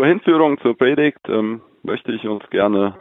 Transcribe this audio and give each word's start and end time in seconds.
Zur 0.00 0.06
Hinführung 0.06 0.60
zur 0.60 0.78
Predigt 0.78 1.28
ähm, 1.28 1.60
möchte 1.82 2.12
ich 2.12 2.24
uns 2.28 2.48
gerne 2.50 2.96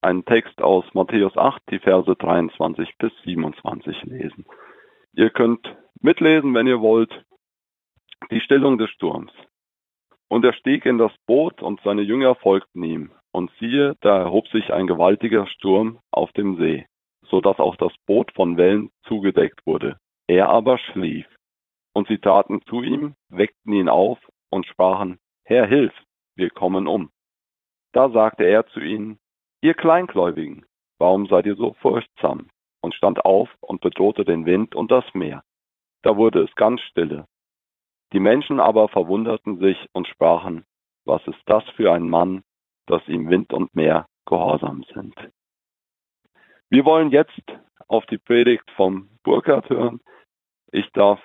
einen 0.00 0.24
Text 0.24 0.60
aus 0.60 0.84
Matthäus 0.92 1.36
8, 1.36 1.62
die 1.70 1.78
Verse 1.78 2.12
23 2.12 2.98
bis 2.98 3.12
27 3.22 4.02
lesen. 4.02 4.44
Ihr 5.12 5.30
könnt 5.30 5.64
mitlesen, 6.00 6.52
wenn 6.52 6.66
ihr 6.66 6.80
wollt, 6.80 7.24
die 8.32 8.40
Stellung 8.40 8.78
des 8.78 8.90
Sturms. 8.90 9.30
Und 10.26 10.44
er 10.44 10.54
stieg 10.54 10.84
in 10.86 10.98
das 10.98 11.12
Boot 11.28 11.62
und 11.62 11.80
seine 11.84 12.02
Jünger 12.02 12.34
folgten 12.34 12.82
ihm. 12.82 13.12
Und 13.30 13.52
siehe, 13.60 13.94
da 14.00 14.18
erhob 14.18 14.48
sich 14.48 14.72
ein 14.72 14.88
gewaltiger 14.88 15.46
Sturm 15.46 16.00
auf 16.10 16.32
dem 16.32 16.56
See, 16.56 16.84
so 17.30 17.40
dass 17.42 17.60
auch 17.60 17.76
das 17.76 17.92
Boot 18.06 18.32
von 18.32 18.56
Wellen 18.56 18.90
zugedeckt 19.06 19.64
wurde. 19.66 19.98
Er 20.26 20.48
aber 20.48 20.78
schlief. 20.78 21.26
Und 21.92 22.08
sie 22.08 22.18
taten 22.18 22.60
zu 22.62 22.82
ihm, 22.82 23.14
weckten 23.28 23.72
ihn 23.72 23.88
auf 23.88 24.18
und 24.50 24.66
sprachen, 24.66 25.20
Herr, 25.44 25.66
hilf, 25.66 25.92
wir 26.36 26.50
kommen 26.50 26.86
um. 26.86 27.10
Da 27.92 28.10
sagte 28.10 28.44
er 28.44 28.66
zu 28.66 28.80
ihnen, 28.80 29.18
ihr 29.60 29.74
Kleingläubigen, 29.74 30.66
warum 30.98 31.26
seid 31.26 31.46
ihr 31.46 31.56
so 31.56 31.74
furchtsam? 31.74 32.48
Und 32.80 32.94
stand 32.94 33.24
auf 33.24 33.48
und 33.60 33.80
bedrohte 33.80 34.26
den 34.26 34.44
Wind 34.44 34.74
und 34.74 34.90
das 34.90 35.04
Meer. 35.14 35.42
Da 36.02 36.18
wurde 36.18 36.42
es 36.42 36.54
ganz 36.54 36.82
stille. 36.82 37.26
Die 38.12 38.20
Menschen 38.20 38.60
aber 38.60 38.88
verwunderten 38.88 39.58
sich 39.58 39.88
und 39.92 40.06
sprachen, 40.06 40.66
was 41.06 41.26
ist 41.26 41.40
das 41.46 41.64
für 41.76 41.92
ein 41.92 42.08
Mann, 42.08 42.44
dass 42.86 43.06
ihm 43.08 43.30
Wind 43.30 43.52
und 43.52 43.74
Meer 43.74 44.06
gehorsam 44.26 44.84
sind. 44.94 45.14
Wir 46.68 46.84
wollen 46.84 47.10
jetzt 47.10 47.42
auf 47.88 48.04
die 48.06 48.18
Predigt 48.18 48.70
vom 48.72 49.08
Burkhardt 49.22 49.70
hören. 49.70 50.00
Ich 50.72 50.90
darf 50.92 51.20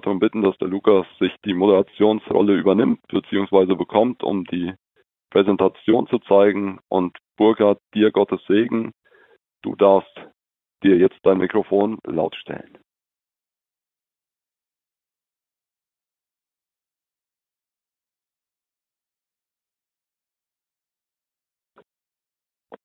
darum 0.00 0.18
bitten, 0.18 0.42
dass 0.42 0.56
der 0.58 0.68
Lukas 0.68 1.06
sich 1.18 1.34
die 1.44 1.54
Moderationsrolle 1.54 2.54
übernimmt 2.54 3.00
bzw. 3.08 3.74
bekommt, 3.74 4.22
um 4.22 4.44
die 4.44 4.74
Präsentation 5.30 6.06
zu 6.08 6.18
zeigen. 6.20 6.80
Und 6.88 7.16
Burkhard, 7.36 7.78
dir 7.94 8.10
Gottes 8.10 8.40
Segen. 8.46 8.92
Du 9.62 9.76
darfst 9.76 10.14
dir 10.82 10.96
jetzt 10.96 11.18
dein 11.22 11.38
Mikrofon 11.38 11.98
laut 12.04 12.34
stellen. 12.36 12.78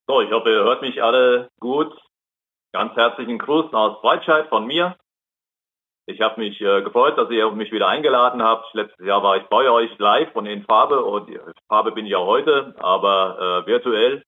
So, 0.09 0.21
ich 0.21 0.31
hoffe, 0.31 0.49
ihr 0.49 0.63
hört 0.63 0.81
mich 0.81 1.03
alle 1.03 1.49
gut. 1.59 1.93
Ganz 2.71 2.95
herzlichen 2.95 3.37
Gruß 3.39 3.73
aus 3.73 4.01
Breitscheid 4.01 4.47
von 4.47 4.65
mir. 4.65 4.95
Ich 6.09 6.21
habe 6.21 6.39
mich 6.39 6.61
äh, 6.61 6.81
gefreut, 6.83 7.17
dass 7.17 7.29
ihr 7.31 7.51
mich 7.51 7.73
wieder 7.73 7.89
eingeladen 7.89 8.41
habt. 8.41 8.73
Letztes 8.73 9.05
Jahr 9.05 9.21
war 9.23 9.35
ich 9.35 9.43
bei 9.43 9.69
euch 9.69 9.91
live 9.97 10.33
und 10.35 10.45
in 10.45 10.63
Farbe 10.63 11.03
und 11.03 11.29
Farbe 11.67 11.91
bin 11.91 12.05
ich 12.05 12.15
auch 12.15 12.25
heute, 12.25 12.73
aber 12.79 13.63
äh, 13.65 13.67
virtuell. 13.67 14.23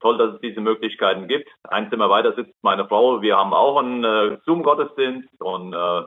Toll, 0.00 0.16
dass 0.16 0.34
es 0.34 0.40
diese 0.40 0.60
Möglichkeiten 0.60 1.26
gibt. 1.26 1.48
Ein 1.64 1.90
Zimmer 1.90 2.08
weiter 2.08 2.34
sitzt 2.34 2.54
meine 2.62 2.86
Frau. 2.86 3.20
Wir 3.20 3.36
haben 3.36 3.52
auch 3.52 3.78
einen 3.78 4.04
äh, 4.04 4.38
Zoom-Gottesdienst 4.44 5.28
und 5.40 5.72
äh, 5.72 6.02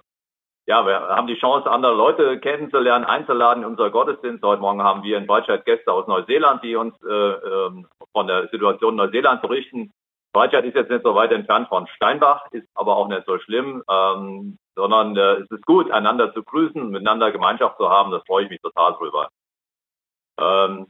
ja, 0.65 0.85
wir 0.85 0.99
haben 1.09 1.27
die 1.27 1.39
Chance, 1.39 1.69
andere 1.69 1.93
Leute 1.93 2.39
kennenzulernen, 2.39 3.03
einzuladen 3.03 3.63
in 3.63 3.69
unser 3.69 3.89
Gottesdienst. 3.89 4.43
Heute 4.43 4.61
Morgen 4.61 4.81
haben 4.81 5.03
wir 5.03 5.17
in 5.17 5.27
Breitscheid 5.27 5.65
Gäste 5.65 5.91
aus 5.91 6.07
Neuseeland, 6.07 6.63
die 6.63 6.77
uns 6.77 6.95
äh, 7.03 7.13
äh, 7.13 7.71
von 8.13 8.27
der 8.27 8.47
Situation 8.47 8.93
in 8.93 8.97
Neuseeland 8.97 9.41
berichten. 9.41 9.91
Breitscheid 10.33 10.65
ist 10.65 10.75
jetzt 10.75 10.91
nicht 10.91 11.03
so 11.03 11.15
weit 11.15 11.31
entfernt 11.31 11.67
von 11.69 11.87
Steinbach, 11.87 12.45
ist 12.51 12.67
aber 12.75 12.95
auch 12.95 13.07
nicht 13.07 13.25
so 13.25 13.39
schlimm, 13.39 13.83
ähm, 13.89 14.57
sondern 14.75 15.15
äh, 15.15 15.41
es 15.41 15.51
ist 15.51 15.65
gut, 15.65 15.89
einander 15.91 16.33
zu 16.33 16.43
grüßen, 16.43 16.89
miteinander 16.89 17.31
Gemeinschaft 17.31 17.77
zu 17.77 17.89
haben. 17.89 18.11
Das 18.11 18.23
freue 18.25 18.43
ich 18.43 18.49
mich 18.49 18.61
total 18.61 18.93
drüber. 18.93 19.29
Ähm, 20.39 20.87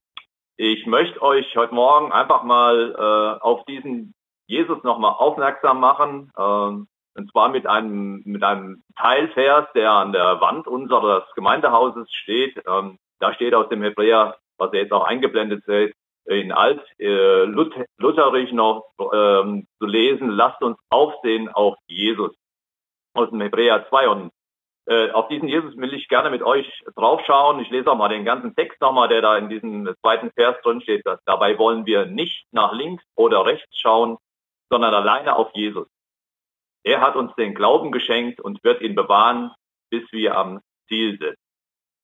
ich 0.57 0.85
möchte 0.85 1.21
euch 1.21 1.55
heute 1.55 1.73
Morgen 1.73 2.11
einfach 2.11 2.43
mal 2.43 2.95
äh, 2.97 3.43
auf 3.43 3.63
diesen 3.65 4.13
Jesus 4.47 4.83
nochmal 4.83 5.11
aufmerksam 5.11 5.79
machen. 5.79 6.31
Ähm, 6.37 6.87
und 7.15 7.31
zwar 7.31 7.49
mit 7.49 7.65
einem, 7.65 8.21
mit 8.25 8.43
einem 8.43 8.83
Teilvers, 8.95 9.67
der 9.73 9.91
an 9.91 10.13
der 10.13 10.39
Wand 10.39 10.67
unseres 10.67 11.23
Gemeindehauses 11.35 12.11
steht. 12.11 12.61
Ähm, 12.67 12.99
da 13.19 13.33
steht 13.33 13.55
aus 13.55 13.69
dem 13.69 13.81
Hebräer, 13.81 14.37
was 14.57 14.73
ihr 14.73 14.81
jetzt 14.81 14.93
auch 14.93 15.05
eingeblendet 15.05 15.63
seht, 15.65 15.95
in 16.27 16.51
Alt 16.51 16.81
äh, 16.99 17.43
Lutherisch 17.45 18.51
noch 18.51 18.85
ähm, 19.13 19.67
zu 19.79 19.85
lesen, 19.85 20.29
lasst 20.29 20.61
uns 20.61 20.77
aufsehen 20.89 21.49
auf 21.49 21.75
Jesus 21.87 22.35
aus 23.13 23.29
dem 23.29 23.41
Hebräer 23.41 23.87
2 23.89 24.09
und 24.09 24.31
äh, 24.85 25.11
auf 25.11 25.27
diesen 25.27 25.47
Jesus 25.47 25.75
will 25.77 25.93
ich 25.93 26.07
gerne 26.07 26.29
mit 26.29 26.43
euch 26.43 26.83
draufschauen. 26.95 27.59
Ich 27.59 27.69
lese 27.69 27.91
auch 27.91 27.97
mal 27.97 28.09
den 28.09 28.25
ganzen 28.25 28.55
Text 28.55 28.79
nochmal, 28.79 29.09
der 29.09 29.21
da 29.21 29.37
in 29.37 29.49
diesem 29.49 29.93
zweiten 30.01 30.31
Vers 30.31 30.55
drin 30.63 30.81
steht. 30.81 31.05
Dass, 31.05 31.19
dabei 31.25 31.57
wollen 31.57 31.85
wir 31.85 32.05
nicht 32.05 32.45
nach 32.51 32.73
links 32.73 33.03
oder 33.15 33.45
rechts 33.45 33.77
schauen, 33.77 34.17
sondern 34.69 34.93
alleine 34.93 35.35
auf 35.35 35.49
Jesus. 35.53 35.87
Er 36.83 37.01
hat 37.01 37.17
uns 37.17 37.33
den 37.35 37.53
Glauben 37.53 37.91
geschenkt 37.91 38.39
und 38.39 38.63
wird 38.63 38.81
ihn 38.81 38.95
bewahren, 38.95 39.51
bis 39.89 40.09
wir 40.11 40.37
am 40.37 40.61
Ziel 40.87 41.17
sind 41.19 41.37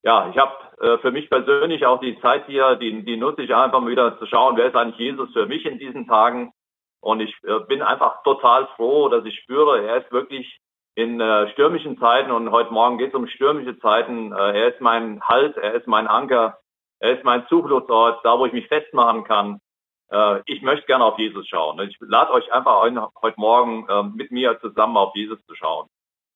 ja, 0.04 0.30
ich 0.30 0.38
habe 0.38 0.54
äh, 0.82 0.98
für 1.00 1.12
mich 1.12 1.30
persönlich 1.30 1.86
auch 1.86 2.00
die 2.02 2.20
Zeit 2.20 2.46
hier, 2.46 2.76
die, 2.76 3.04
die 3.04 3.18
nutze 3.18 3.44
ich 3.44 3.56
einfach 3.56 3.80
mal 3.80 3.90
wieder 3.90 4.20
zu 4.20 4.26
schauen, 4.26 4.58
wer 4.58 4.68
ist 4.68 4.76
eigentlich 4.76 5.00
Jesus 5.00 5.32
für 5.32 5.46
mich 5.46 5.66
in 5.66 5.80
diesen 5.80 6.08
Tagen. 6.08 6.52
Und 7.00 7.22
ich 7.22 7.34
äh, 7.44 7.60
bin 7.68 7.82
einfach 7.82 8.22
total 8.24 8.68
froh, 8.76 9.08
dass 9.10 9.26
ich 9.26 9.40
spüre, 9.40 9.82
er 9.86 10.04
ist 10.04 10.12
wirklich 10.12 10.60
in 10.96 11.20
äh, 11.20 11.50
stürmischen 11.54 11.98
Zeiten 12.00 12.32
und 12.32 12.52
heute 12.52 12.72
Morgen 12.74 12.98
geht 12.98 13.10
es 13.10 13.16
um 13.16 13.28
stürmische 13.28 13.80
Zeiten. 13.80 14.32
Äh, 14.34 14.60
er 14.60 14.74
ist 14.74 14.82
mein 14.82 15.22
Halt, 15.22 15.58
er 15.58 15.74
ist 15.74 15.88
mein 15.88 16.08
Anker, 16.08 16.60
er 17.00 17.18
ist 17.18 17.24
mein 17.24 17.48
Zufluchtsort, 17.48 18.24
da 18.24 18.38
wo 18.38 18.46
ich 18.46 18.54
mich 18.54 18.68
festmachen 18.68 19.24
kann. 19.24 19.60
Äh, 20.12 20.42
ich 20.46 20.62
möchte 20.62 20.86
gerne 20.86 21.06
auf 21.06 21.18
Jesus 21.18 21.48
schauen. 21.48 21.80
Ich 21.82 21.98
lade 22.02 22.32
euch 22.32 22.52
einfach 22.52 22.84
heute 22.84 23.40
Morgen 23.40 23.88
äh, 23.90 24.04
mit 24.04 24.32
mir 24.32 24.60
zusammen 24.60 24.98
auf 24.98 25.16
Jesus 25.16 25.44
zu 25.46 25.56
schauen. 25.56 25.88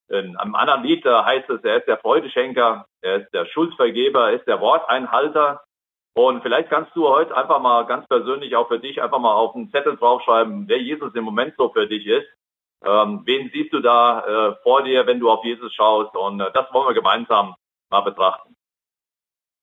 In 0.08 0.36
einem 0.36 0.54
anderen 0.54 0.82
Lied 0.82 1.04
heißt 1.04 1.50
es, 1.50 1.62
er 1.64 1.78
ist 1.78 1.86
der 1.86 1.98
Freudeschenker, 1.98 2.86
er 3.02 3.16
ist 3.22 3.32
der 3.34 3.46
Schuldvergeber, 3.46 4.30
er 4.30 4.36
ist 4.38 4.46
der 4.46 4.60
Worteinhalter. 4.60 5.60
Und 6.14 6.42
vielleicht 6.42 6.70
kannst 6.70 6.96
du 6.96 7.08
heute 7.08 7.36
einfach 7.36 7.60
mal 7.60 7.86
ganz 7.86 8.06
persönlich 8.08 8.56
auch 8.56 8.68
für 8.68 8.80
dich 8.80 9.00
einfach 9.00 9.18
mal 9.18 9.34
auf 9.34 9.54
einen 9.54 9.70
Zettel 9.70 9.96
draufschreiben, 9.96 10.66
wer 10.66 10.80
Jesus 10.80 11.14
im 11.14 11.24
Moment 11.24 11.54
so 11.56 11.68
für 11.70 11.86
dich 11.86 12.06
ist. 12.06 12.26
Ähm, 12.84 13.22
wen 13.24 13.50
siehst 13.52 13.72
du 13.72 13.80
da 13.80 14.20
äh, 14.50 14.56
vor 14.62 14.82
dir, 14.82 15.06
wenn 15.06 15.20
du 15.20 15.30
auf 15.30 15.44
Jesus 15.44 15.72
schaust? 15.74 16.16
Und 16.16 16.40
äh, 16.40 16.50
das 16.52 16.72
wollen 16.72 16.88
wir 16.88 16.94
gemeinsam 16.94 17.54
mal 17.90 18.00
betrachten. 18.00 18.56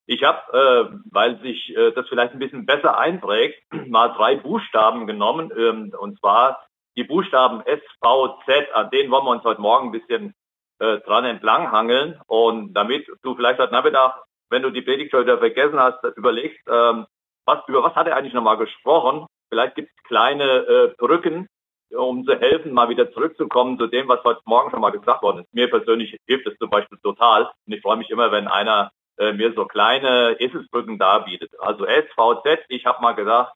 Ich 0.07 0.23
habe, 0.23 0.39
äh, 0.53 0.97
weil 1.11 1.39
sich 1.41 1.75
äh, 1.75 1.91
das 1.91 2.07
vielleicht 2.07 2.33
ein 2.33 2.39
bisschen 2.39 2.65
besser 2.65 2.97
einprägt, 2.97 3.61
mal 3.87 4.09
drei 4.09 4.35
Buchstaben 4.35 5.07
genommen. 5.07 5.51
Ähm, 5.57 5.93
und 5.97 6.19
zwar 6.19 6.65
die 6.95 7.03
Buchstaben 7.03 7.61
S, 7.61 7.81
V, 8.01 8.39
Z, 8.45 8.73
an 8.73 8.89
denen 8.89 9.11
wollen 9.11 9.25
wir 9.25 9.31
uns 9.31 9.43
heute 9.43 9.61
Morgen 9.61 9.89
ein 9.89 9.91
bisschen 9.91 10.33
äh, 10.79 10.99
dran 10.99 11.25
entlanghangeln. 11.25 12.19
Und 12.27 12.73
damit 12.73 13.07
du 13.23 13.35
vielleicht 13.35 13.59
heute 13.59 13.73
Nachmittag, 13.73 14.23
wenn 14.49 14.61
du 14.61 14.69
die 14.69 14.81
Predigt 14.81 15.13
heute 15.13 15.37
vergessen 15.37 15.79
hast, 15.79 16.03
überlegst, 16.15 16.59
ähm, 16.69 17.05
was, 17.45 17.59
über 17.67 17.83
was 17.83 17.95
hat 17.95 18.07
er 18.07 18.15
eigentlich 18.15 18.33
nochmal 18.33 18.57
gesprochen? 18.57 19.25
Vielleicht 19.49 19.75
gibt 19.75 19.89
es 19.89 20.03
kleine 20.03 20.43
äh, 20.43 20.93
Brücken, 20.97 21.47
um 21.95 22.25
zu 22.25 22.35
helfen, 22.39 22.73
mal 22.73 22.89
wieder 22.89 23.11
zurückzukommen 23.11 23.77
zu 23.77 23.87
dem, 23.87 24.07
was 24.07 24.23
heute 24.23 24.41
Morgen 24.45 24.71
schon 24.71 24.81
mal 24.81 24.91
gesagt 24.91 25.21
worden 25.21 25.39
ist. 25.43 25.53
Mir 25.53 25.69
persönlich 25.69 26.17
hilft 26.27 26.47
es 26.47 26.57
zum 26.57 26.69
Beispiel 26.69 26.97
total. 27.03 27.51
Und 27.65 27.73
ich 27.73 27.81
freue 27.81 27.97
mich 27.97 28.09
immer, 28.09 28.31
wenn 28.31 28.47
einer 28.47 28.91
äh, 29.17 29.33
mir 29.33 29.53
so 29.53 29.65
kleine 29.65 30.35
Eselsbrücken 30.39 30.97
darbietet. 30.97 31.51
Also 31.59 31.85
SVZ, 31.85 32.65
ich 32.69 32.85
habe 32.85 33.01
mal 33.01 33.13
gesagt, 33.13 33.53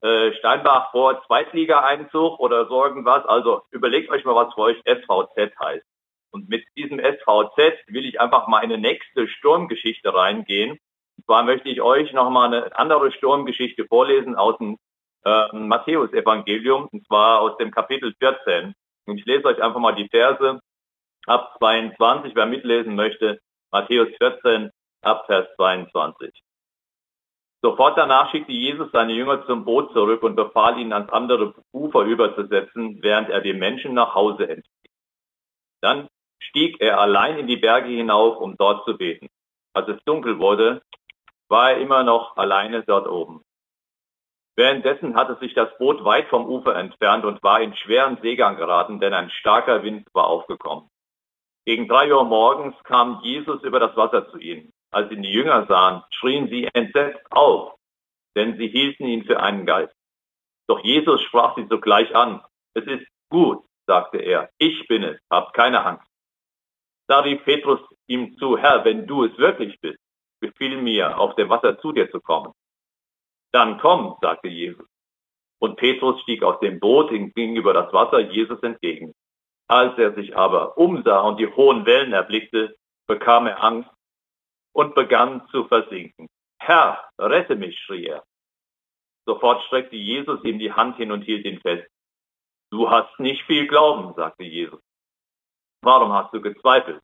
äh, 0.00 0.32
Steinbach 0.34 0.90
vor 0.92 1.22
Zweitliga-Einzug 1.26 2.38
oder 2.38 2.66
so 2.68 2.84
irgendwas. 2.84 3.24
Also 3.26 3.62
überlegt 3.70 4.10
euch 4.10 4.24
mal, 4.24 4.34
was 4.34 4.54
für 4.54 4.60
euch 4.60 4.78
SVZ 4.84 5.58
heißt. 5.58 5.84
Und 6.30 6.48
mit 6.48 6.64
diesem 6.76 6.98
SVZ 6.98 7.78
will 7.88 8.04
ich 8.04 8.20
einfach 8.20 8.48
mal 8.48 8.60
in 8.60 8.72
eine 8.72 8.78
nächste 8.80 9.28
Sturmgeschichte 9.28 10.14
reingehen. 10.14 10.78
Und 11.16 11.24
zwar 11.24 11.42
möchte 11.42 11.68
ich 11.68 11.80
euch 11.82 12.12
nochmal 12.12 12.46
eine 12.46 12.78
andere 12.78 13.10
Sturmgeschichte 13.12 13.86
vorlesen 13.86 14.36
aus 14.36 14.56
dem 14.58 14.78
äh, 15.24 15.46
Matthäus-Evangelium, 15.52 16.88
und 16.92 17.06
zwar 17.06 17.40
aus 17.40 17.56
dem 17.56 17.70
Kapitel 17.70 18.14
14. 18.18 18.74
Und 19.06 19.18
ich 19.18 19.24
lese 19.24 19.46
euch 19.46 19.60
einfach 19.62 19.80
mal 19.80 19.94
die 19.94 20.08
Verse 20.08 20.60
ab 21.26 21.56
22, 21.58 22.34
wer 22.34 22.46
mitlesen 22.46 22.94
möchte. 22.94 23.40
Matthäus 23.70 24.08
14 24.18 24.70
ab 25.02 25.26
Vers 25.26 25.48
22. 25.56 26.32
Sofort 27.60 27.98
danach 27.98 28.30
schickte 28.30 28.52
Jesus 28.52 28.90
seine 28.92 29.12
Jünger 29.14 29.44
zum 29.46 29.64
Boot 29.64 29.92
zurück 29.92 30.22
und 30.22 30.36
befahl 30.36 30.78
ihnen, 30.78 30.92
ans 30.92 31.10
andere 31.10 31.54
Ufer 31.72 32.02
überzusetzen, 32.02 33.02
während 33.02 33.30
er 33.30 33.40
die 33.40 33.52
Menschen 33.52 33.94
nach 33.94 34.14
Hause 34.14 34.48
entlief. 34.48 34.92
Dann 35.80 36.08
stieg 36.40 36.80
er 36.80 37.00
allein 37.00 37.38
in 37.38 37.46
die 37.48 37.56
Berge 37.56 37.88
hinauf, 37.88 38.36
um 38.38 38.56
dort 38.56 38.84
zu 38.84 38.96
beten. 38.96 39.28
Als 39.74 39.88
es 39.88 40.02
dunkel 40.04 40.38
wurde, 40.38 40.82
war 41.48 41.72
er 41.72 41.78
immer 41.78 42.04
noch 42.04 42.36
alleine 42.36 42.84
dort 42.84 43.08
oben. 43.08 43.42
Währenddessen 44.56 45.14
hatte 45.14 45.36
sich 45.36 45.54
das 45.54 45.76
Boot 45.78 46.04
weit 46.04 46.28
vom 46.28 46.46
Ufer 46.46 46.74
entfernt 46.74 47.24
und 47.24 47.42
war 47.42 47.60
in 47.60 47.76
schweren 47.76 48.18
Seegang 48.22 48.56
geraten, 48.56 48.98
denn 48.98 49.14
ein 49.14 49.30
starker 49.30 49.82
Wind 49.82 50.08
war 50.14 50.26
aufgekommen. 50.26 50.90
Gegen 51.64 51.86
drei 51.86 52.12
Uhr 52.12 52.24
morgens 52.24 52.74
kam 52.84 53.20
Jesus 53.22 53.62
über 53.62 53.78
das 53.78 53.96
Wasser 53.96 54.30
zu 54.30 54.38
ihnen. 54.38 54.72
Als 54.90 55.10
ihn 55.10 55.22
die 55.22 55.32
Jünger 55.32 55.66
sahen, 55.66 56.02
schrien 56.10 56.48
sie 56.48 56.68
entsetzt 56.72 57.20
auf, 57.30 57.74
denn 58.36 58.56
sie 58.56 58.68
hielten 58.68 59.04
ihn 59.04 59.24
für 59.24 59.40
einen 59.40 59.66
Geist. 59.66 59.94
Doch 60.68 60.80
Jesus 60.84 61.22
sprach 61.22 61.56
sie 61.56 61.66
sogleich 61.68 62.14
an. 62.14 62.42
Es 62.74 62.84
ist 62.86 63.06
gut, 63.30 63.64
sagte 63.86 64.18
er, 64.18 64.50
ich 64.58 64.86
bin 64.86 65.02
es, 65.02 65.20
habt 65.30 65.54
keine 65.54 65.84
Angst. 65.84 66.06
Da 67.08 67.20
rief 67.20 67.42
Petrus 67.44 67.80
ihm 68.06 68.36
zu, 68.36 68.58
Herr, 68.58 68.84
wenn 68.84 69.06
du 69.06 69.24
es 69.24 69.36
wirklich 69.38 69.80
bist, 69.80 69.98
befiehl 70.40 70.80
mir, 70.80 71.18
auf 71.18 71.34
dem 71.36 71.48
Wasser 71.48 71.78
zu 71.80 71.92
dir 71.92 72.10
zu 72.10 72.20
kommen. 72.20 72.52
Dann 73.52 73.78
komm, 73.78 74.16
sagte 74.20 74.48
Jesus. 74.48 74.86
Und 75.58 75.76
Petrus 75.76 76.20
stieg 76.22 76.42
aus 76.42 76.60
dem 76.60 76.78
Boot 76.78 77.10
und 77.10 77.34
ging 77.34 77.56
über 77.56 77.72
das 77.72 77.92
Wasser 77.92 78.20
Jesus 78.20 78.62
entgegen. 78.62 79.14
Als 79.66 79.98
er 79.98 80.14
sich 80.14 80.36
aber 80.36 80.78
umsah 80.78 81.20
und 81.20 81.38
die 81.38 81.48
hohen 81.48 81.84
Wellen 81.84 82.12
erblickte, 82.12 82.76
bekam 83.06 83.46
er 83.46 83.62
Angst 83.64 83.90
und 84.78 84.94
begann 84.94 85.44
zu 85.48 85.64
versinken. 85.64 86.28
Herr, 86.60 87.10
rette 87.18 87.56
mich, 87.56 87.76
schrie 87.80 88.06
er. 88.06 88.22
Sofort 89.26 89.64
streckte 89.64 89.96
Jesus 89.96 90.42
ihm 90.44 90.60
die 90.60 90.72
Hand 90.72 90.96
hin 90.98 91.10
und 91.10 91.22
hielt 91.22 91.44
ihn 91.46 91.60
fest. 91.60 91.90
Du 92.70 92.88
hast 92.88 93.18
nicht 93.18 93.42
viel 93.46 93.66
Glauben, 93.66 94.14
sagte 94.14 94.44
Jesus. 94.44 94.80
Warum 95.82 96.12
hast 96.12 96.32
du 96.32 96.40
gezweifelt? 96.40 97.02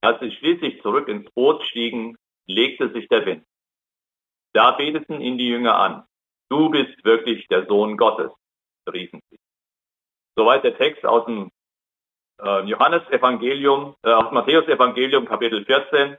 Als 0.00 0.18
sie 0.20 0.32
schließlich 0.32 0.80
zurück 0.80 1.08
ins 1.08 1.30
Boot 1.32 1.62
stiegen, 1.64 2.16
legte 2.46 2.90
sich 2.90 3.06
der 3.08 3.26
Wind. 3.26 3.44
Da 4.54 4.70
beteten 4.70 5.20
ihn 5.20 5.36
die 5.36 5.48
Jünger 5.48 5.76
an. 5.76 6.06
Du 6.48 6.70
bist 6.70 7.04
wirklich 7.04 7.46
der 7.48 7.66
Sohn 7.66 7.98
Gottes, 7.98 8.32
riefen 8.90 9.20
sie. 9.28 9.38
Soweit 10.36 10.64
der 10.64 10.78
Text 10.78 11.04
aus 11.04 11.26
dem 11.26 11.50
äh, 12.40 12.60
Johannes 12.64 13.06
Evangelium, 13.10 13.94
äh, 14.02 14.10
aus 14.10 14.32
Matthäus 14.32 14.66
Evangelium 14.68 15.26
Kapitel 15.26 15.66
14. 15.66 16.16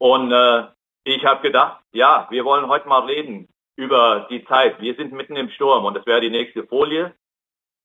Und 0.00 0.32
äh, 0.32 0.66
ich 1.04 1.24
habe 1.24 1.42
gedacht, 1.42 1.84
ja, 1.92 2.26
wir 2.30 2.44
wollen 2.44 2.68
heute 2.68 2.88
mal 2.88 3.04
reden 3.04 3.48
über 3.76 4.26
die 4.30 4.44
Zeit. 4.46 4.80
Wir 4.80 4.94
sind 4.94 5.12
mitten 5.12 5.36
im 5.36 5.50
Sturm 5.50 5.84
und 5.84 5.94
das 5.94 6.06
wäre 6.06 6.22
die 6.22 6.30
nächste 6.30 6.66
Folie. 6.66 7.14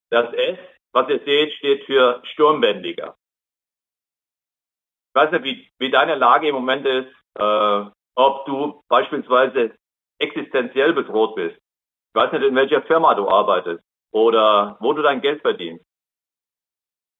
Das 0.09 0.33
S, 0.33 0.57
was 0.93 1.09
ihr 1.09 1.19
seht, 1.25 1.53
steht 1.53 1.85
für 1.85 2.21
sturmbändiger. 2.31 3.17
Ich 5.09 5.21
weiß 5.21 5.31
nicht, 5.31 5.43
wie, 5.43 5.71
wie 5.79 5.91
deine 5.91 6.15
Lage 6.15 6.47
im 6.47 6.55
Moment 6.55 6.85
ist, 6.85 7.11
äh, 7.35 7.85
ob 8.15 8.45
du 8.45 8.83
beispielsweise 8.87 9.75
existenziell 10.19 10.93
bedroht 10.93 11.35
bist. 11.35 11.57
Ich 11.57 12.21
weiß 12.21 12.31
nicht, 12.31 12.43
in 12.43 12.55
welcher 12.55 12.81
Firma 12.83 13.13
du 13.13 13.27
arbeitest 13.27 13.83
oder 14.11 14.77
wo 14.79 14.93
du 14.93 15.01
dein 15.01 15.21
Geld 15.21 15.41
verdienst. 15.41 15.84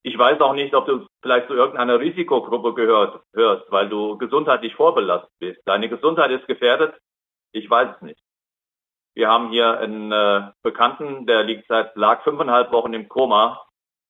Ich 0.08 0.16
weiß 0.20 0.40
auch 0.42 0.54
nicht, 0.54 0.76
ob 0.76 0.86
du 0.86 1.08
vielleicht 1.24 1.48
zu 1.48 1.56
irgendeiner 1.56 2.00
Risikogruppe 2.00 2.76
gehört, 2.76 3.24
hörst, 3.34 3.72
weil 3.72 3.90
du 3.90 4.20
gesundheitlich 4.20 4.76
vorbelastet 4.76 5.32
bist. 5.40 5.60
Deine 5.66 5.90
Gesundheit 5.90 6.30
ist 6.30 6.46
gefährdet. 6.46 6.94
Ich 7.54 7.68
weiß 7.68 7.96
es 7.96 8.02
nicht. 8.04 8.22
Wir 9.16 9.30
haben 9.30 9.50
hier 9.50 9.80
einen 9.80 10.12
äh, 10.12 10.52
Bekannten, 10.62 11.26
der 11.26 11.42
liegt 11.42 11.68
seit, 11.68 11.96
lag 11.96 12.24
fünfeinhalb 12.24 12.72
Wochen 12.72 12.94
im 12.94 13.10
Koma 13.10 13.66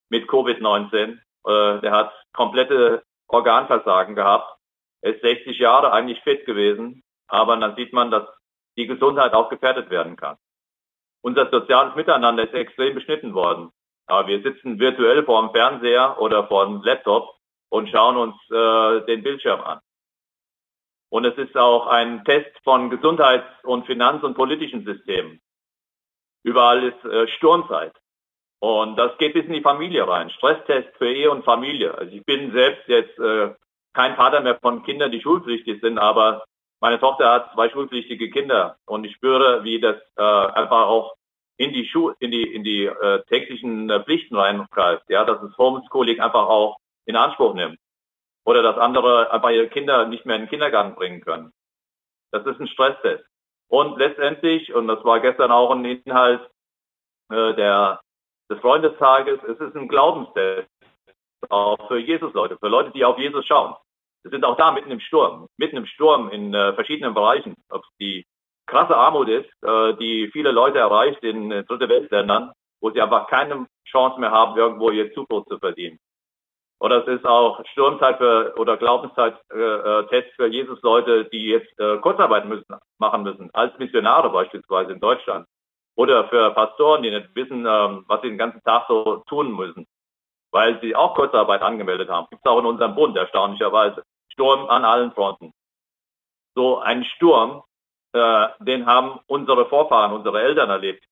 mit 0.09 0.27
Covid-19. 0.27 1.13
Äh, 1.47 1.80
der 1.80 1.92
hat 1.94 2.12
komplette 2.33 3.01
Organversagen 3.30 4.15
gehabt. 4.15 4.53
Er 5.00 5.15
ist 5.15 5.21
60 5.21 5.57
Jahre 5.59 5.94
eigentlich 5.94 6.19
fit 6.24 6.45
gewesen, 6.45 7.03
aber 7.30 7.56
dann 7.56 7.77
sieht 7.77 7.94
man, 7.94 8.12
dass 8.12 8.27
die 8.77 8.86
Gesundheit 8.86 9.33
auch 9.33 9.47
gefährdet 9.47 9.89
werden 9.89 10.18
kann. 10.18 10.36
Unser 11.21 11.50
soziales 11.50 11.95
Miteinander 11.95 12.44
ist 12.44 12.53
extrem 12.53 12.95
beschnitten 12.95 13.33
worden. 13.33 13.71
Aber 14.07 14.28
wir 14.28 14.42
sitzen 14.42 14.80
virtuell 14.80 15.24
vor 15.24 15.42
dem 15.42 15.52
Fernseher 15.52 16.19
oder 16.19 16.48
vor 16.48 16.66
dem 16.66 16.81
Laptop 16.84 17.36
und 17.69 17.90
schauen 17.90 18.18
uns 18.18 18.36
äh, 18.52 19.06
den 19.06 19.24
Bildschirm 19.24 19.62
an. 19.62 19.80
Und 21.10 21.25
es 21.25 21.38
ist 21.38 21.56
auch 21.56 21.88
ein 21.88 22.24
Test 22.25 22.52
von 22.63 22.90
Gesundheits- 22.90 23.63
und 23.63 23.86
Finanz- 23.86 24.24
und 24.24 24.36
politischen 24.36 24.86
Systemen. 24.86 25.42
Überall 26.44 26.84
ist 26.84 27.06
äh, 27.06 27.28
Sturmzeit. 27.28 27.94
Und 28.60 28.98
das 28.98 29.18
geht 29.18 29.34
bis 29.34 29.46
in 29.46 29.54
die 29.54 29.62
Familie 29.62 30.07
rein. 30.07 30.30
Stresstest 30.30 30.96
für 30.98 31.12
Ehe 31.12 31.31
und 31.31 31.44
Familie. 31.46 31.98
Also 31.98 32.16
ich 32.16 32.25
bin 32.25 32.52
selbst 32.52 32.88
jetzt 32.88 33.18
äh, 33.19 33.54
kein 33.94 34.16
Vater 34.16 34.42
mehr 34.42 34.60
von 34.62 34.84
Kindern, 34.84 35.12
die 35.12 35.22
schulpflichtig 35.22 35.81
sind, 35.81 35.98
aber 35.98 36.44
meine 36.81 37.00
Tochter 37.00 37.31
hat 37.31 37.54
zwei 37.54 37.69
schulpflichtige 37.69 38.30
Kinder 38.30 38.78
und 38.86 39.06
ich 39.06 39.16
spüre, 39.16 39.63
wie 39.63 39.80
das 39.80 39.96
äh, 40.18 40.22
einfach 40.22 40.88
auch 40.88 41.16
in 41.57 41.74
die 41.74 41.88
Schu 41.88 42.13
in 42.19 42.31
die 42.31 42.44
in 42.44 42.63
die 42.63 42.86
äh, 42.86 43.24
täglichen 43.25 43.90
äh, 43.90 44.04
Pflichten 44.04 44.36
reingreift, 44.36 45.10
ja, 45.10 45.24
dass 45.24 45.42
es 45.44 45.57
Homeschooling 45.57 46.19
einfach 46.19 46.48
auch 46.48 46.78
in 47.06 47.16
Anspruch 47.16 47.54
nimmt 47.54 47.80
oder 48.46 48.62
dass 48.62 48.78
andere 48.78 49.31
einfach 49.31 49.50
ihre 49.50 49.69
Kinder 49.69 50.07
nicht 50.07 50.25
mehr 50.25 50.36
in 50.36 50.44
den 50.44 50.50
Kindergarten 50.50 50.96
bringen 50.96 51.22
können. 51.22 51.52
Das 52.31 52.46
ist 52.46 52.60
ein 52.60 52.68
Stresstest. 52.68 53.25
Und 53.68 53.98
letztendlich, 53.98 54.74
und 54.74 54.88
das 54.88 55.04
war 55.04 55.19
gestern 55.19 55.52
auch 55.52 55.72
ein 55.72 55.86
Inhalt 55.86 56.50
äh, 57.31 57.54
der 57.56 58.02
des 58.50 58.60
Freundestages, 58.60 59.40
es 59.44 59.60
ist 59.60 59.75
ein 59.75 59.88
Glaubenstest 59.88 60.69
auch 61.50 61.88
für 61.88 62.00
Jesus-Leute, 62.00 62.57
für 62.57 62.68
Leute, 62.68 62.92
die 62.92 63.06
auf 63.06 63.18
Jesus 63.18 63.46
schauen. 63.46 63.75
Wir 64.24 64.31
sind 64.31 64.44
auch 64.44 64.57
da 64.57 64.72
mitten 64.72 64.92
im 64.92 65.00
Sturm, 65.00 65.48
mitten 65.57 65.78
im 65.78 65.86
Sturm 65.86 66.30
in 66.30 66.54
äh, 66.54 66.74
verschiedenen 66.74 67.13
Bereichen. 67.13 67.56
Ob 67.69 67.84
es 67.84 67.90
die 68.00 68.25
krasse 68.65 68.95
Armut 68.95 69.29
ist, 69.29 69.50
äh, 69.63 69.94
die 69.95 70.29
viele 70.31 70.51
Leute 70.51 70.79
erreicht 70.79 71.23
in 71.23 71.51
äh, 71.51 71.63
dritte 71.63 71.89
Weltländern, 71.89 72.51
wo 72.81 72.91
sie 72.91 73.01
einfach 73.01 73.27
keine 73.27 73.67
Chance 73.85 74.19
mehr 74.19 74.31
haben, 74.31 74.57
irgendwo 74.57 74.89
ihr 74.89 75.13
Zubrot 75.13 75.47
zu 75.47 75.57
verdienen. 75.59 76.00
Oder 76.79 77.07
es 77.07 77.19
ist 77.19 77.25
auch 77.25 77.63
Sturmzeit 77.71 78.17
für, 78.17 78.53
oder 78.57 78.77
Glaubenszeit-Test 78.77 80.27
äh, 80.27 80.35
für 80.35 80.47
Jesus-Leute, 80.47 81.25
die 81.25 81.47
jetzt 81.47 81.73
Kurzarbeit 82.01 82.45
müssen, 82.45 82.75
machen 82.97 83.23
müssen, 83.23 83.50
als 83.53 83.77
Missionare 83.79 84.29
beispielsweise 84.29 84.91
in 84.91 85.00
Deutschland. 85.00 85.47
Oder 85.95 86.27
für 86.27 86.51
Pastoren, 86.51 87.03
die 87.03 87.11
nicht 87.11 87.33
wissen, 87.33 87.65
ähm, 87.65 88.03
was 88.07 88.21
sie 88.21 88.27
den 88.27 88.38
ganzen 88.38 88.61
Tag 88.63 88.85
so 88.89 89.23
tun 89.27 89.56
müssen, 89.56 89.88
weil 90.51 90.79
sie 90.81 90.95
auch 90.95 91.15
Kurzarbeit 91.15 91.61
angemeldet 91.61 92.09
haben. 92.09 92.27
Gibt 92.29 92.45
es 92.45 92.51
auch 92.51 92.59
in 92.59 92.65
unserem 92.65 92.95
Bund, 92.95 93.15
erstaunlicherweise. 93.15 94.03
Sturm 94.27 94.68
an 94.68 94.83
allen 94.83 95.13
Fronten. 95.13 95.53
So 96.53 96.79
ein 96.79 97.06
Sturm, 97.06 97.63
äh, 98.15 98.47
den 98.59 98.85
haben 98.85 99.19
unsere 99.27 99.67
Vorfahren, 99.67 100.13
unsere 100.13 100.41
Eltern 100.41 100.69
erlebt, 100.69 101.03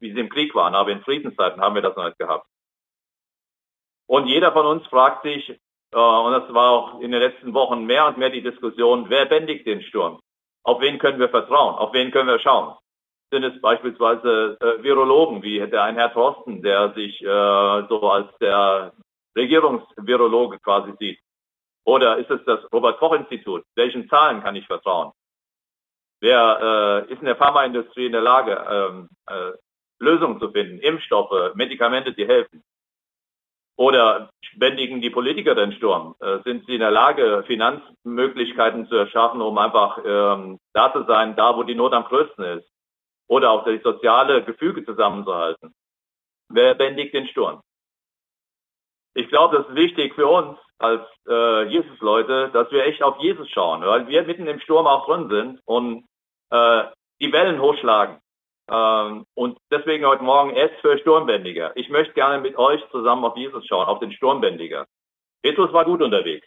wie 0.00 0.12
sie 0.12 0.20
im 0.20 0.28
Krieg 0.28 0.54
waren, 0.54 0.74
aber 0.74 0.90
in 0.90 1.02
Friedenszeiten 1.02 1.60
haben 1.60 1.74
wir 1.74 1.82
das 1.82 1.96
noch 1.96 2.04
nicht 2.04 2.18
gehabt. 2.18 2.46
Und 4.06 4.26
jeder 4.26 4.52
von 4.52 4.66
uns 4.66 4.86
fragt 4.86 5.22
sich, 5.24 5.48
äh, 5.50 5.96
und 5.96 6.32
das 6.32 6.52
war 6.52 6.70
auch 6.70 7.00
in 7.00 7.10
den 7.10 7.20
letzten 7.20 7.54
Wochen 7.54 7.84
mehr 7.84 8.06
und 8.06 8.18
mehr 8.18 8.30
die 8.30 8.42
Diskussion, 8.42 9.06
wer 9.08 9.26
bändigt 9.26 9.66
den 9.66 9.82
Sturm? 9.82 10.20
Auf 10.62 10.80
wen 10.80 10.98
können 10.98 11.18
wir 11.18 11.28
vertrauen? 11.28 11.74
Auf 11.74 11.92
wen 11.92 12.10
können 12.10 12.28
wir 12.28 12.38
schauen? 12.38 12.76
Sind 13.30 13.44
es 13.44 13.60
beispielsweise 13.60 14.56
äh, 14.60 14.82
Virologen, 14.82 15.42
wie 15.42 15.58
der 15.58 15.82
ein 15.82 15.96
Herr 15.96 16.12
Thorsten, 16.12 16.62
der 16.62 16.92
sich 16.94 17.20
äh, 17.22 17.86
so 17.88 18.08
als 18.10 18.28
der 18.38 18.92
Regierungsvirologe 19.36 20.58
quasi 20.60 20.92
sieht? 20.98 21.18
Oder 21.84 22.16
ist 22.18 22.30
es 22.30 22.44
das 22.44 22.60
Robert-Koch-Institut? 22.72 23.64
Welchen 23.74 24.08
Zahlen 24.08 24.42
kann 24.42 24.56
ich 24.56 24.66
vertrauen? 24.66 25.12
Wer 26.20 27.04
äh, 27.08 27.12
ist 27.12 27.20
in 27.20 27.26
der 27.26 27.36
Pharmaindustrie 27.36 28.06
in 28.06 28.12
der 28.12 28.20
Lage, 28.20 28.52
ähm, 28.70 29.08
äh, 29.26 29.52
Lösungen 29.98 30.40
zu 30.40 30.50
finden, 30.50 30.78
Impfstoffe, 30.78 31.54
Medikamente, 31.54 32.12
die 32.12 32.26
helfen? 32.26 32.62
Oder 33.76 34.30
bändigen 34.56 35.00
die 35.00 35.10
Politiker 35.10 35.54
den 35.54 35.72
Sturm? 35.72 36.14
Äh, 36.20 36.38
sind 36.44 36.64
sie 36.66 36.74
in 36.74 36.80
der 36.80 36.92
Lage, 36.92 37.42
Finanzmöglichkeiten 37.46 38.86
zu 38.86 38.94
erschaffen, 38.94 39.40
um 39.40 39.58
einfach 39.58 39.98
ähm, 40.04 40.60
da 40.72 40.92
zu 40.92 41.04
sein, 41.04 41.34
da 41.34 41.56
wo 41.56 41.64
die 41.64 41.74
Not 41.74 41.92
am 41.92 42.04
größten 42.04 42.44
ist? 42.58 42.68
Oder 43.26 43.50
auch 43.50 43.64
das 43.64 43.82
soziale 43.82 44.44
Gefüge 44.44 44.84
zusammenzuhalten? 44.84 45.74
Wer 46.48 46.74
bändigt 46.74 47.14
den 47.14 47.26
Sturm? 47.26 47.62
Ich 49.14 49.28
glaube, 49.28 49.56
das 49.56 49.68
ist 49.68 49.74
wichtig 49.74 50.14
für 50.14 50.26
uns, 50.26 50.58
als 50.84 51.02
äh, 51.28 51.62
Jesus-Leute, 51.68 52.50
dass 52.52 52.70
wir 52.70 52.84
echt 52.84 53.02
auf 53.02 53.18
Jesus 53.18 53.48
schauen, 53.50 53.82
weil 53.82 54.06
wir 54.06 54.22
mitten 54.24 54.46
im 54.46 54.60
Sturm 54.60 54.86
auch 54.86 55.06
drin 55.06 55.28
sind 55.30 55.60
und 55.64 56.04
äh, 56.50 56.84
die 57.20 57.32
Wellen 57.32 57.60
hochschlagen. 57.60 58.18
Ähm, 58.70 59.26
und 59.34 59.58
deswegen 59.70 60.06
heute 60.06 60.22
Morgen 60.22 60.54
S 60.54 60.70
für 60.80 60.98
Sturmbändiger. 60.98 61.72
Ich 61.76 61.88
möchte 61.88 62.14
gerne 62.14 62.40
mit 62.40 62.56
euch 62.56 62.82
zusammen 62.90 63.24
auf 63.24 63.36
Jesus 63.36 63.66
schauen, 63.66 63.86
auf 63.86 64.00
den 64.00 64.12
Sturmbändiger. 64.12 64.86
Petrus 65.42 65.72
war 65.72 65.84
gut 65.84 66.02
unterwegs. 66.02 66.46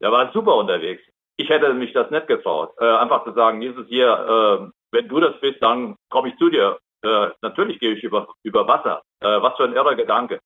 Er 0.00 0.12
war 0.12 0.32
super 0.32 0.56
unterwegs. 0.56 1.02
Ich 1.36 1.48
hätte 1.48 1.72
mich 1.74 1.92
das 1.92 2.10
nicht 2.10 2.26
getraut, 2.28 2.72
äh, 2.80 2.84
einfach 2.84 3.24
zu 3.24 3.32
sagen, 3.32 3.60
Jesus 3.60 3.86
hier, 3.88 4.08
äh, 4.08 4.70
wenn 4.92 5.08
du 5.08 5.20
das 5.20 5.38
bist, 5.40 5.62
dann 5.62 5.96
komme 6.10 6.28
ich 6.28 6.36
zu 6.38 6.48
dir. 6.48 6.78
Äh, 7.02 7.28
natürlich 7.42 7.78
gehe 7.78 7.92
ich 7.92 8.02
über, 8.02 8.28
über 8.42 8.66
Wasser. 8.66 9.02
Äh, 9.20 9.42
was 9.42 9.56
für 9.56 9.64
ein 9.64 9.74
irrer 9.74 9.94
Gedanke. 9.94 10.40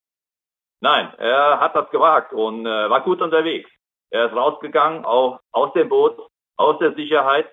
Nein, 0.80 1.12
er 1.18 1.60
hat 1.60 1.76
das 1.76 1.90
gewagt 1.90 2.32
und 2.32 2.66
äh, 2.66 2.90
war 2.90 3.02
gut 3.02 3.20
unterwegs. 3.20 3.70
Er 4.10 4.26
ist 4.26 4.34
rausgegangen, 4.34 5.04
auch 5.04 5.40
aus 5.52 5.72
dem 5.74 5.88
Boot, 5.88 6.18
aus 6.56 6.78
der 6.78 6.94
Sicherheit 6.94 7.52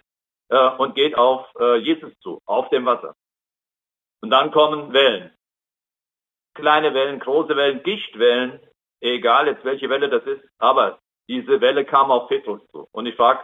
äh, 0.49 0.69
und 0.77 0.95
geht 0.95 1.17
auf 1.17 1.45
äh, 1.59 1.75
Jesus 1.75 2.17
zu, 2.19 2.39
auf 2.45 2.69
dem 2.69 2.85
Wasser. 2.85 3.15
Und 4.21 4.31
dann 4.31 4.51
kommen 4.51 4.93
Wellen. 4.93 5.33
Kleine 6.55 6.93
Wellen, 6.93 7.19
große 7.19 7.55
Wellen, 7.55 7.83
Gichtwellen, 7.83 8.59
egal 9.01 9.47
jetzt 9.47 9.63
welche 9.63 9.89
Welle 9.89 10.09
das 10.09 10.23
ist, 10.23 10.43
aber 10.57 10.99
diese 11.29 11.61
Welle 11.61 11.85
kam 11.85 12.09
auf 12.09 12.29
Petrus 12.29 12.61
zu. 12.71 12.87
Und 12.91 13.05
ich 13.05 13.15
frage 13.15 13.43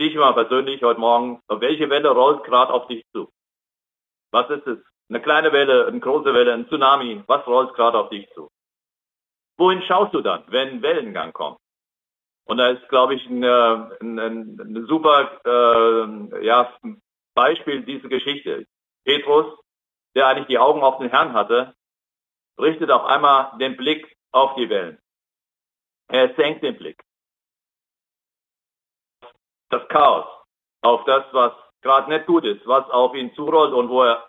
dich 0.00 0.14
mal 0.16 0.32
persönlich 0.32 0.82
heute 0.82 0.98
Morgen, 0.98 1.42
welche 1.48 1.90
Welle 1.90 2.10
rollt 2.10 2.42
gerade 2.44 2.72
auf 2.72 2.86
dich 2.88 3.04
zu? 3.12 3.30
Was 4.32 4.48
ist 4.50 4.66
es? 4.66 4.78
Eine 5.08 5.20
kleine 5.20 5.52
Welle, 5.52 5.86
eine 5.86 6.00
große 6.00 6.32
Welle, 6.32 6.54
ein 6.54 6.66
Tsunami, 6.68 7.22
was 7.26 7.46
rollt 7.46 7.74
gerade 7.74 7.98
auf 7.98 8.08
dich 8.08 8.28
zu? 8.30 8.50
Wohin 9.60 9.82
schaust 9.82 10.14
du 10.14 10.22
dann, 10.22 10.42
wenn 10.46 10.80
Wellengang 10.80 11.34
kommt? 11.34 11.58
Und 12.46 12.56
da 12.56 12.70
ist, 12.70 12.88
glaube 12.88 13.14
ich, 13.14 13.26
ein, 13.28 13.44
ein, 13.44 14.58
ein 14.58 14.86
super 14.86 15.38
äh, 15.44 16.46
ja, 16.46 16.74
Beispiel 17.34 17.82
diese 17.82 18.08
Geschichte. 18.08 18.66
Petrus, 19.04 19.46
der 20.14 20.28
eigentlich 20.28 20.46
die 20.46 20.58
Augen 20.58 20.82
auf 20.82 20.96
den 20.96 21.10
Herrn 21.10 21.34
hatte, 21.34 21.74
richtet 22.58 22.90
auf 22.90 23.04
einmal 23.04 23.58
den 23.58 23.76
Blick 23.76 24.16
auf 24.32 24.54
die 24.54 24.70
Wellen. 24.70 24.98
Er 26.08 26.34
senkt 26.36 26.62
den 26.62 26.78
Blick. 26.78 27.04
Das 29.68 29.86
Chaos, 29.88 30.24
auf 30.80 31.04
das, 31.04 31.24
was 31.32 31.52
gerade 31.82 32.08
nicht 32.08 32.24
gut 32.24 32.44
ist, 32.46 32.66
was 32.66 32.88
auf 32.88 33.14
ihn 33.14 33.34
zurollt 33.34 33.74
und 33.74 33.90
wo 33.90 34.04
er 34.04 34.26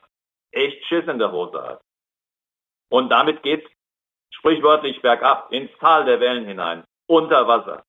echt 0.52 0.86
Schiss 0.88 1.08
in 1.08 1.20
der 1.20 1.32
Hose 1.32 1.64
hat. 1.64 1.82
Und 2.90 3.08
damit 3.10 3.42
geht 3.44 3.66
sprichwörtlich 4.42 5.00
bergab, 5.02 5.52
ins 5.52 5.72
Tal 5.80 6.04
der 6.06 6.20
Wellen 6.20 6.46
hinein, 6.46 6.84
unter 7.08 7.48
Wasser. 7.48 7.84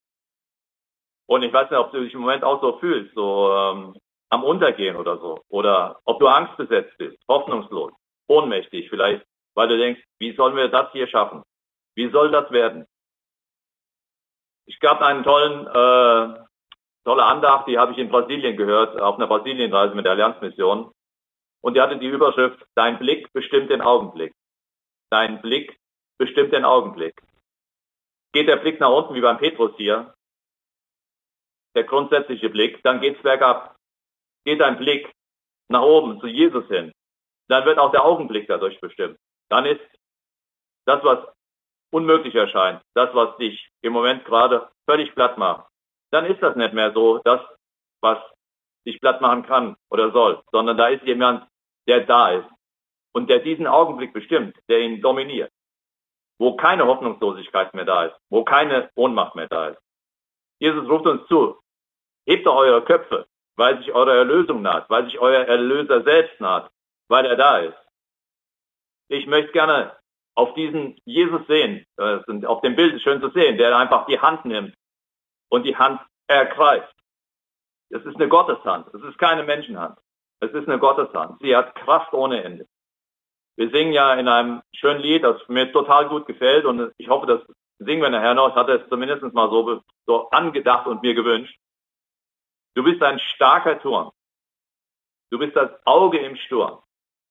Und 1.27 1.43
ich 1.43 1.53
weiß 1.53 1.71
nicht, 1.71 1.81
ob 1.81 1.93
du 1.93 2.01
dich 2.01 2.13
im 2.13 2.21
Moment 2.21 2.45
auch 2.45 2.61
so 2.61 2.79
fühlst, 2.79 3.15
so 3.15 3.51
ähm, 3.51 3.97
am 4.29 4.45
Untergehen 4.45 4.97
oder 4.97 5.17
so. 5.17 5.41
Oder 5.49 5.99
ob 6.05 6.21
du 6.21 6.27
angstbesetzt 6.27 6.97
bist, 6.99 7.17
hoffnungslos, 7.27 7.93
ohnmächtig 8.29 8.91
vielleicht, 8.91 9.25
weil 9.55 9.69
du 9.69 9.79
denkst, 9.79 10.03
wie 10.19 10.37
sollen 10.37 10.55
wir 10.55 10.69
das 10.69 10.93
hier 10.93 11.09
schaffen? 11.09 11.43
Wie 11.95 12.11
soll 12.11 12.31
das 12.31 12.51
werden? 12.51 12.87
Ich 14.67 14.79
gab 14.79 15.01
einen 15.01 15.25
tollen, 15.25 15.67
äh, 15.67 16.45
tolle 17.05 17.25
Andacht, 17.25 17.67
die 17.69 17.79
habe 17.79 17.93
ich 17.93 17.99
in 17.99 18.11
Brasilien 18.11 18.59
gehört, 18.59 19.01
auf 19.01 19.17
einer 19.17 19.27
Brasilienreise 19.27 19.95
mit 19.95 20.05
der 20.05 20.13
Allianzmission. 20.13 20.93
Und 21.63 21.75
die 21.75 21.81
hatte 21.81 21.97
die 21.97 22.09
Überschrift, 22.09 22.63
dein 22.75 22.99
Blick 22.99 23.33
bestimmt 23.33 23.71
den 23.71 23.81
Augenblick. 23.81 24.35
Dein 25.11 25.41
Blick 25.41 25.79
bestimmt 26.23 26.53
den 26.53 26.65
Augenblick. 26.65 27.21
Geht 28.33 28.47
der 28.47 28.59
Blick 28.63 28.79
nach 28.79 28.91
unten 28.91 29.15
wie 29.15 29.21
beim 29.21 29.39
Petrus 29.39 29.73
hier, 29.77 30.15
der 31.75 31.83
grundsätzliche 31.83 32.49
Blick, 32.49 32.81
dann 32.85 33.01
geht's 33.01 33.21
bergab. 33.23 33.77
Geht 34.45 34.61
dein 34.61 34.79
Blick 34.79 35.13
nach 35.69 35.83
oben 35.83 36.21
zu 36.21 36.29
Jesus 36.29 36.67
hin, 36.69 36.93
dann 37.49 37.65
wird 37.65 37.79
auch 37.79 37.91
der 37.91 38.05
Augenblick 38.05 38.47
dadurch 38.47 38.81
bestimmt. 38.81 39.19
Dann 39.49 39.67
ist 39.67 39.81
das, 40.87 41.03
was 41.03 41.19
unmöglich 41.91 42.35
erscheint, 42.37 42.81
das, 42.95 43.13
was 43.15 43.37
dich 43.39 43.69
im 43.83 43.93
Moment 43.93 44.25
gerade 44.25 44.71
völlig 44.89 45.13
platt 45.17 45.39
macht, 45.39 45.67
dann 46.13 46.27
ist 46.27 46.41
das 46.41 46.55
nicht 46.55 46.73
mehr 46.73 46.93
so, 46.93 47.19
das, 47.19 47.41
was 48.01 48.19
dich 48.87 49.01
platt 49.01 49.21
machen 49.21 49.43
kann 49.43 49.77
oder 49.91 50.13
soll, 50.13 50.41
sondern 50.53 50.77
da 50.77 50.87
ist 50.89 51.05
jemand, 51.05 51.49
der 51.89 52.07
da 52.07 52.31
ist 52.31 52.49
und 53.13 53.29
der 53.29 53.41
diesen 53.41 53.67
Augenblick 53.67 54.13
bestimmt, 54.13 54.57
der 54.69 54.81
ihn 54.81 55.03
dominiert, 55.03 55.51
wo 56.39 56.57
keine 56.57 56.87
Hoffnungslosigkeit 56.87 57.75
mehr 57.75 57.85
da 57.85 58.07
ist, 58.07 58.17
wo 58.29 58.45
keine 58.45 58.91
Ohnmacht 58.95 59.35
mehr 59.35 59.49
da 59.49 59.69
ist. 59.69 59.81
Jesus 60.59 60.89
ruft 60.89 61.07
uns 61.07 61.27
zu, 61.29 61.61
hebt 62.27 62.47
doch 62.47 62.57
eure 62.57 62.83
Köpfe, 62.83 63.27
weil 63.57 63.79
sich 63.79 63.93
eure 63.93 64.17
Erlösung 64.17 64.63
naht, 64.63 64.89
weil 64.91 65.05
sich 65.05 65.19
euer 65.19 65.45
Erlöser 65.45 66.03
selbst 66.03 66.41
naht, 66.41 66.71
weil 67.09 67.27
er 67.27 67.37
da 67.37 67.59
ist. 67.59 67.79
Ich 69.09 69.27
möchte 69.27 69.53
gerne 69.53 69.97
auf 70.35 70.55
diesen 70.55 70.99
Jesus 71.05 71.47
sehen, 71.47 71.87
sind 72.27 72.47
auf 72.47 72.63
dem 72.63 72.77
Bild 72.77 73.01
schön 73.03 73.21
zu 73.21 73.31
sehen, 73.31 73.59
der 73.59 73.77
einfach 73.77 74.07
die 74.07 74.19
Hand 74.21 74.45
nimmt 74.45 74.75
und 75.51 75.65
die 75.65 75.77
Hand 75.77 76.01
ergreift. 76.27 76.95
Es 77.91 78.03
ist 78.05 78.17
eine 78.17 78.29
Gotteshand, 78.29 78.87
es 78.95 79.03
ist 79.03 79.19
keine 79.19 79.43
Menschenhand. 79.43 79.99
Es 80.41 80.51
ist 80.53 80.67
eine 80.67 80.79
Gotteshand. 80.81 81.39
Sie 81.41 81.55
hat 81.55 81.75
Kraft 81.77 82.13
ohne 82.15 82.43
Ende. 82.43 82.67
Wir 83.57 83.71
singen 83.71 83.93
ja 83.93 84.15
in 84.15 84.29
einem 84.29 84.63
schönen 84.75 85.01
Lied, 85.01 85.25
das 85.25 85.47
mir 85.49 85.71
total 85.73 86.09
gut 86.09 86.27
gefällt 86.27 86.65
und 86.65 86.93
ich 86.97 87.09
hoffe, 87.09 87.27
das 87.27 87.41
singen 87.79 88.03
wir 88.03 88.11
nachher 88.11 88.35
noch. 88.35 88.51
Ich 88.51 88.55
hatte 88.55 88.73
es 88.73 88.89
zumindest 88.89 89.23
mal 89.35 89.51
so, 89.51 89.83
so 90.07 90.31
angedacht 90.31 90.87
und 90.87 91.03
mir 91.03 91.15
gewünscht. 91.15 91.59
Du 92.75 92.83
bist 92.83 93.03
ein 93.03 93.19
starker 93.19 93.79
Turm. 93.81 94.13
Du 95.31 95.39
bist 95.39 95.55
das 95.57 95.71
Auge 95.85 96.19
im 96.19 96.37
Sturm. 96.37 96.83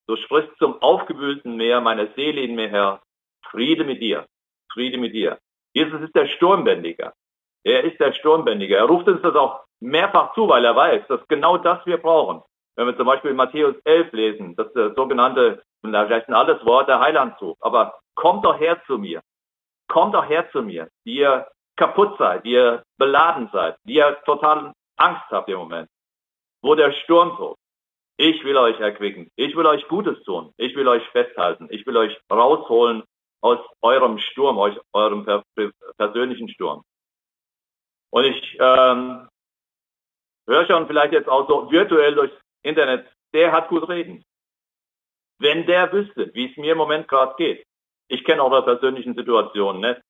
Du 0.07 0.15
sprichst 0.15 0.57
zum 0.57 0.81
aufgewühlten 0.81 1.55
Meer 1.55 1.81
meiner 1.81 2.07
Seele 2.15 2.41
in 2.41 2.55
mir 2.55 2.69
her. 2.69 3.01
Friede 3.45 3.83
mit 3.83 4.01
dir. 4.01 4.27
Friede 4.71 4.97
mit 4.97 5.13
dir. 5.13 5.39
Jesus 5.73 6.01
ist 6.01 6.15
der 6.15 6.27
Sturmbändiger. 6.27 7.13
Er 7.63 7.83
ist 7.83 7.99
der 7.99 8.13
Sturmbändiger. 8.13 8.77
Er 8.77 8.85
ruft 8.85 9.07
uns 9.07 9.21
das 9.21 9.35
auch 9.35 9.63
mehrfach 9.79 10.33
zu, 10.33 10.47
weil 10.47 10.65
er 10.65 10.75
weiß, 10.75 11.07
dass 11.07 11.27
genau 11.27 11.57
das 11.57 11.85
wir 11.85 11.97
brauchen. 11.97 12.41
Wenn 12.75 12.87
wir 12.87 12.97
zum 12.97 13.05
Beispiel 13.05 13.33
Matthäus 13.33 13.75
11 13.83 14.11
lesen, 14.13 14.55
das 14.55 14.67
ist 14.67 14.75
der 14.75 14.93
sogenannte, 14.95 15.63
da 15.83 16.07
heißt 16.07 16.29
alles 16.29 16.63
Wort 16.65 16.87
der 16.87 16.99
Heilandzug. 16.99 17.57
Aber 17.61 17.99
kommt 18.15 18.45
doch 18.45 18.59
her 18.59 18.81
zu 18.85 18.97
mir. 18.97 19.21
Kommt 19.87 20.13
doch 20.13 20.27
her 20.27 20.49
zu 20.51 20.61
mir, 20.61 20.89
die 21.05 21.17
ihr 21.17 21.47
kaputt 21.75 22.17
seid, 22.17 22.45
die 22.45 22.51
ihr 22.51 22.83
beladen 22.97 23.49
seid, 23.51 23.77
die 23.83 23.95
ihr 23.95 24.17
total 24.25 24.73
Angst 24.97 25.25
habt 25.29 25.49
im 25.49 25.57
Moment. 25.57 25.89
Wo 26.61 26.75
der 26.75 26.91
Sturm 26.91 27.35
tobt. 27.37 27.59
Ich 28.17 28.43
will 28.43 28.57
euch 28.57 28.79
erquicken. 28.79 29.31
Ich 29.35 29.55
will 29.55 29.65
euch 29.65 29.87
Gutes 29.87 30.21
tun. 30.23 30.53
Ich 30.57 30.75
will 30.75 30.87
euch 30.87 31.03
festhalten. 31.09 31.67
Ich 31.71 31.85
will 31.87 31.97
euch 31.97 32.15
rausholen 32.31 33.03
aus 33.41 33.59
eurem 33.81 34.19
Sturm, 34.19 34.59
aus 34.59 34.77
eurem 34.93 35.25
persönlichen 35.97 36.47
Sturm. 36.49 36.83
Und 38.11 38.25
ich 38.25 38.57
ähm, 38.59 39.27
höre 40.47 40.67
schon 40.67 40.87
vielleicht 40.87 41.13
jetzt 41.13 41.29
auch 41.29 41.47
so 41.47 41.71
virtuell 41.71 42.13
durchs 42.13 42.35
Internet, 42.61 43.07
der 43.33 43.51
hat 43.51 43.69
gut 43.69 43.87
reden. 43.89 44.23
Wenn 45.41 45.65
der 45.65 45.91
wüsste, 45.91 46.31
wie 46.35 46.51
es 46.51 46.57
mir 46.57 46.73
im 46.73 46.77
Moment 46.77 47.07
gerade 47.07 47.33
geht, 47.35 47.65
ich 48.07 48.23
kenne 48.23 48.43
eure 48.43 48.63
persönlichen 48.63 49.15
Situationen 49.15 49.81
nicht, 49.81 50.01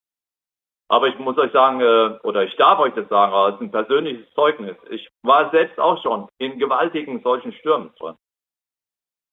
aber 0.90 1.08
ich 1.08 1.18
muss 1.20 1.38
euch 1.38 1.54
sagen, 1.54 1.80
äh, 1.80 2.20
oder 2.24 2.44
ich 2.44 2.54
darf 2.58 2.78
euch 2.80 2.94
das 2.96 3.08
sagen, 3.08 3.34
als 3.34 3.62
ein 3.62 3.72
persönliches 3.72 4.30
Zeugnis. 4.34 4.76
Ich 4.90 5.08
war 5.24 5.50
selbst 5.52 5.80
auch 5.80 6.04
schon 6.04 6.28
in 6.38 6.60
gewaltigen 6.60 7.22
solchen 7.24 7.54
Stürmen 7.54 7.94
drin. 7.98 8.16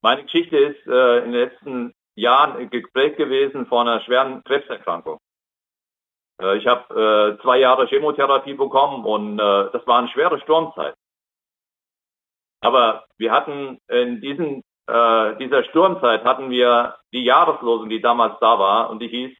Meine 0.01 0.23
Geschichte 0.23 0.57
ist 0.57 0.87
äh, 0.87 1.19
in 1.25 1.33
den 1.33 1.41
letzten 1.41 1.95
Jahren 2.15 2.71
geprägt 2.71 3.17
gewesen 3.17 3.67
von 3.67 3.89
einer 3.89 4.01
schweren 4.03 4.45
Krebserkrankung. 4.45 5.19
Äh, 6.41 6.59
ich 6.59 6.67
habe 6.69 7.39
zwei 7.43 7.59
Jahre 7.59 7.89
Chemotherapie 7.89 8.55
bekommen 8.55 9.05
und 9.05 9.39
das 9.39 9.85
war 9.89 9.99
eine 9.99 10.09
schwere 10.09 10.39
Sturmzeit. 10.41 10.95
Aber 12.61 13.07
wir 13.17 13.33
hatten 13.33 13.79
in 13.89 14.21
diesen, 14.21 14.63
äh, 14.89 15.37
dieser 15.37 15.65
Sturmzeit 15.65 16.25
hatten 16.25 16.51
wir 16.51 16.97
die 17.13 17.25
Jahreslosung, 17.25 17.91
die 17.91 18.01
damals 18.01 18.39
da 18.41 18.59
war 18.59 18.91
und 18.91 19.01
die 19.01 19.09
hieß, 19.09 19.37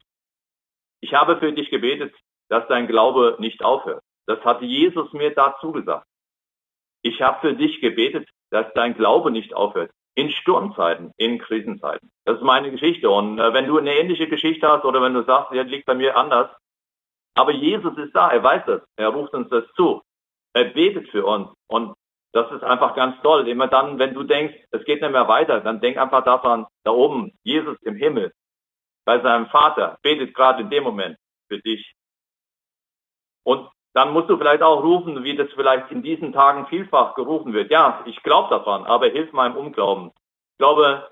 ich 1.01 1.15
habe 1.15 1.39
für 1.39 1.53
dich 1.53 1.71
gebetet, 1.71 2.15
dass 2.49 2.69
dein 2.69 2.87
Glaube 2.87 3.37
nicht 3.39 3.65
aufhört. 3.65 4.03
Das 4.27 4.45
hat 4.45 4.61
Jesus 4.61 5.13
mir 5.13 5.35
dazu 5.35 5.73
gesagt. 5.73 6.07
Ich 7.03 7.23
habe 7.23 7.41
für 7.41 7.55
dich 7.55 7.81
gebetet, 7.81 8.29
dass 8.51 8.67
dein 8.75 8.95
Glaube 8.95 9.31
nicht 9.31 9.55
aufhört. 9.55 9.91
In 10.15 10.31
Sturmzeiten, 10.31 11.13
in 11.17 11.39
Krisenzeiten. 11.39 12.11
Das 12.25 12.39
ist 12.39 12.43
meine 12.43 12.71
Geschichte. 12.71 13.09
Und 13.09 13.39
äh, 13.39 13.55
wenn 13.55 13.67
du 13.67 13.79
eine 13.79 13.95
ähnliche 13.95 14.29
Geschichte 14.29 14.69
hast 14.69 14.85
oder 14.85 15.01
wenn 15.01 15.15
du 15.15 15.23
sagst, 15.23 15.53
ja, 15.53 15.63
liegt 15.63 15.87
bei 15.87 15.95
mir 15.95 16.17
anders, 16.17 16.51
aber 17.35 17.53
Jesus 17.53 17.97
ist 17.97 18.15
da, 18.15 18.31
er 18.31 18.43
weiß 18.43 18.65
das, 18.67 18.83
er 18.97 19.09
ruft 19.11 19.33
uns 19.33 19.49
das 19.49 19.65
zu. 19.77 20.03
Er 20.55 20.65
betet 20.65 21.09
für 21.11 21.25
uns. 21.25 21.49
Und 21.69 21.95
das 22.33 22.51
ist 22.53 22.63
einfach 22.63 22.95
ganz 22.95 23.21
toll. 23.23 23.49
Immer 23.49 23.69
dann, 23.69 23.99
wenn 23.99 24.15
du 24.15 24.23
denkst, 24.23 24.55
es 24.71 24.85
geht 24.85 25.01
nicht 25.01 25.13
mehr 25.13 25.29
weiter, 25.29 25.61
dann 25.61 25.81
denk 25.81 25.97
einfach 25.97 26.25
daran, 26.25 26.67
da 26.85 26.91
oben, 26.91 27.33
Jesus 27.43 27.77
im 27.83 27.97
Himmel, 27.97 28.33
bei 29.05 29.21
seinem 29.21 29.47
Vater, 29.47 29.99
betet 30.03 30.35
gerade 30.35 30.63
in 30.63 30.71
dem 30.71 30.85
Moment 30.85 31.17
für 31.49 31.59
dich. 31.61 31.95
Und 33.45 33.69
dann 33.95 34.13
musst 34.13 34.29
du 34.29 34.37
vielleicht 34.37 34.63
auch 34.63 34.83
rufen, 34.83 35.25
wie 35.25 35.37
das 35.37 35.51
vielleicht 35.55 35.91
in 35.91 36.03
diesen 36.03 36.33
Tagen 36.33 36.67
vielfach 36.67 37.15
gerufen 37.15 37.53
wird. 37.55 37.71
Ja, 37.71 38.03
ich 38.05 38.23
glaube 38.23 38.51
daran, 38.51 38.85
aber 38.85 39.09
hilf 39.09 39.33
meinem 39.33 39.57
Unglauben. 39.57 40.13
Ich 40.53 40.59
glaube, 40.59 41.09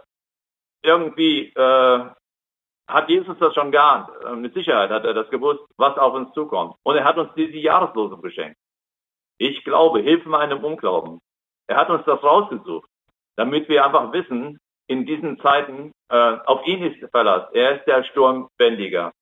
irgendwie 0.82 1.52
äh, 1.54 2.04
hat 2.86 3.08
Jesus 3.08 3.36
das 3.38 3.54
schon 3.54 3.72
geahnt. 3.72 4.10
Äh, 4.24 4.36
mit 4.36 4.54
Sicherheit 4.54 4.90
hat 4.90 5.04
er 5.04 5.14
das 5.14 5.30
gewusst, 5.30 5.64
was 5.76 5.96
auf 5.96 6.14
uns 6.14 6.32
zukommt. 6.34 6.76
Und 6.82 6.96
er 6.96 7.04
hat 7.04 7.16
uns 7.16 7.30
diese 7.34 7.56
Jahreslosung 7.56 8.20
geschenkt. 8.20 8.58
Ich 9.38 9.64
glaube, 9.64 10.00
hilf 10.00 10.24
meinem 10.24 10.64
Unglauben. 10.64 11.20
Er 11.66 11.76
hat 11.76 11.90
uns 11.90 12.04
das 12.06 12.22
rausgesucht, 12.22 12.88
damit 13.36 13.68
wir 13.68 13.84
einfach 13.84 14.12
wissen, 14.12 14.58
in 14.88 15.04
diesen 15.04 15.38
Zeiten, 15.40 15.92
äh, 16.08 16.38
auf 16.46 16.64
ihn 16.66 16.82
ist 16.82 17.10
Verlass. 17.10 17.50
Er 17.52 17.78
ist 17.78 17.86
der 17.86 18.04
Sturmbändiger. 18.04 19.12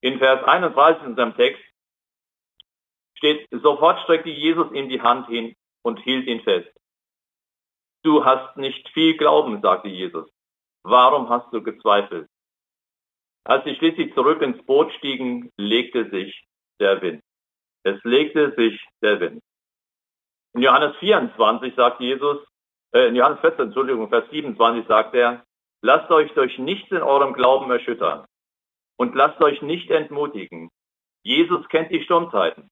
In 0.00 0.18
Vers 0.18 0.42
31 0.44 1.04
in 1.04 1.16
seinem 1.16 1.36
Text 1.36 1.62
steht, 3.14 3.46
sofort 3.50 4.00
streckte 4.00 4.30
Jesus 4.30 4.72
ihm 4.72 4.88
die 4.88 5.00
Hand 5.00 5.28
hin 5.28 5.54
und 5.82 6.00
hielt 6.00 6.26
ihn 6.26 6.40
fest. 6.42 6.70
Du 8.02 8.24
hast 8.24 8.56
nicht 8.56 8.88
viel 8.90 9.16
Glauben, 9.16 9.60
sagte 9.60 9.88
Jesus. 9.88 10.28
Warum 10.82 11.28
hast 11.28 11.52
du 11.52 11.62
gezweifelt? 11.62 12.28
Als 13.44 13.64
sie 13.64 13.74
schließlich 13.76 14.14
zurück 14.14 14.42
ins 14.42 14.64
Boot 14.66 14.92
stiegen, 14.94 15.50
legte 15.56 16.10
sich 16.10 16.44
der 16.80 17.00
Wind. 17.02 17.22
Es 17.84 18.02
legte 18.04 18.54
sich 18.56 18.80
der 19.02 19.20
Wind. 19.20 19.42
In 20.54 20.62
Johannes 20.62 20.96
24 20.96 21.74
sagt 21.74 22.00
Jesus, 22.00 22.38
äh, 22.92 23.08
in 23.08 23.16
Johannes 23.16 23.40
14, 23.40 23.66
Entschuldigung, 23.66 24.08
Vers 24.08 24.28
27 24.30 24.86
sagt 24.86 25.14
er, 25.14 25.44
lasst 25.82 26.10
euch 26.10 26.32
durch 26.34 26.58
nichts 26.58 26.90
in 26.90 27.02
eurem 27.02 27.34
Glauben 27.34 27.70
erschüttern 27.70 28.26
und 28.96 29.14
lasst 29.14 29.40
euch 29.40 29.62
nicht 29.62 29.90
entmutigen. 29.90 30.70
Jesus 31.22 31.68
kennt 31.68 31.90
die 31.90 32.02
Sturmzeiten 32.02 32.70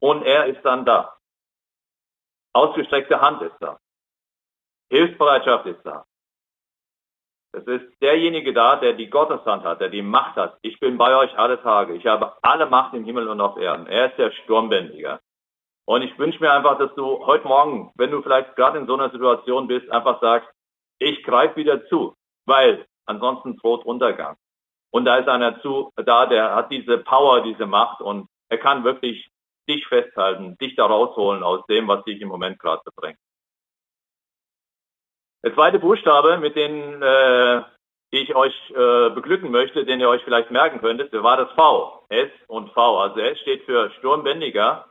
und 0.00 0.22
er 0.22 0.46
ist 0.46 0.62
dann 0.64 0.84
da. 0.84 1.16
Ausgestreckte 2.52 3.20
Hand 3.20 3.42
ist 3.42 3.56
da. 3.60 3.78
Hilfsbereitschaft 4.90 5.66
ist 5.66 5.82
da. 5.84 6.04
Es 7.52 7.64
ist 7.66 8.00
derjenige 8.00 8.52
da, 8.52 8.76
der 8.76 8.92
die 8.92 9.10
Gotteshand 9.10 9.64
hat, 9.64 9.80
der 9.80 9.88
die 9.88 10.02
Macht 10.02 10.36
hat. 10.36 10.58
Ich 10.62 10.78
bin 10.78 10.96
bei 10.98 11.16
euch 11.16 11.36
alle 11.36 11.60
Tage. 11.60 11.94
Ich 11.94 12.06
habe 12.06 12.36
alle 12.42 12.66
Macht 12.66 12.94
im 12.94 13.04
Himmel 13.04 13.28
und 13.28 13.40
auf 13.40 13.56
Erden. 13.56 13.86
Er 13.86 14.10
ist 14.10 14.18
der 14.18 14.30
Sturmbändiger. 14.30 15.20
Und 15.84 16.02
ich 16.02 16.16
wünsche 16.18 16.38
mir 16.40 16.52
einfach, 16.52 16.78
dass 16.78 16.94
du 16.94 17.26
heute 17.26 17.48
Morgen, 17.48 17.90
wenn 17.96 18.12
du 18.12 18.22
vielleicht 18.22 18.54
gerade 18.54 18.78
in 18.78 18.86
so 18.86 18.94
einer 18.94 19.10
Situation 19.10 19.66
bist, 19.66 19.90
einfach 19.90 20.20
sagst, 20.20 20.48
ich 21.00 21.24
greife 21.24 21.56
wieder 21.56 21.84
zu, 21.86 22.14
weil 22.46 22.86
ansonsten 23.06 23.56
droht 23.56 23.84
Untergang. 23.84 24.36
Und 24.92 25.04
da 25.04 25.16
ist 25.16 25.28
einer 25.28 25.60
zu, 25.62 25.92
da, 25.96 26.26
der 26.26 26.54
hat 26.54 26.70
diese 26.70 26.98
Power, 26.98 27.42
diese 27.42 27.66
Macht 27.66 28.00
und 28.00 28.28
er 28.48 28.58
kann 28.58 28.84
wirklich 28.84 29.28
dich 29.68 29.86
festhalten, 29.86 30.56
dich 30.58 30.76
da 30.76 30.86
rausholen 30.86 31.42
aus 31.42 31.64
dem, 31.66 31.88
was 31.88 32.04
dich 32.04 32.20
im 32.20 32.28
Moment 32.28 32.58
gerade 32.58 32.82
bedrängt. 32.84 33.18
Der 35.42 35.54
zweite 35.54 35.78
Buchstabe, 35.78 36.38
mit 36.38 36.54
dem 36.54 37.02
äh, 37.02 37.62
ich 38.10 38.34
euch 38.34 38.54
äh, 38.70 39.10
beglücken 39.10 39.50
möchte, 39.50 39.84
den 39.84 40.00
ihr 40.00 40.08
euch 40.08 40.22
vielleicht 40.24 40.50
merken 40.50 40.80
könntet, 40.80 41.12
war 41.12 41.36
das 41.36 41.50
V. 41.52 42.04
S 42.08 42.30
und 42.48 42.72
V. 42.72 43.00
Also 43.00 43.20
S 43.20 43.38
steht 43.40 43.64
für 43.64 43.90
Sturmbändiger. 43.98 44.88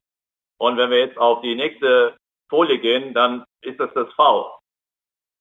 Und 0.57 0.77
wenn 0.77 0.89
wir 0.89 0.99
jetzt 0.99 1.17
auf 1.17 1.41
die 1.41 1.55
nächste 1.55 2.17
Folie 2.49 2.79
gehen, 2.79 3.13
dann 3.13 3.45
ist 3.61 3.79
das 3.79 3.93
das 3.93 4.11
V. 4.13 4.57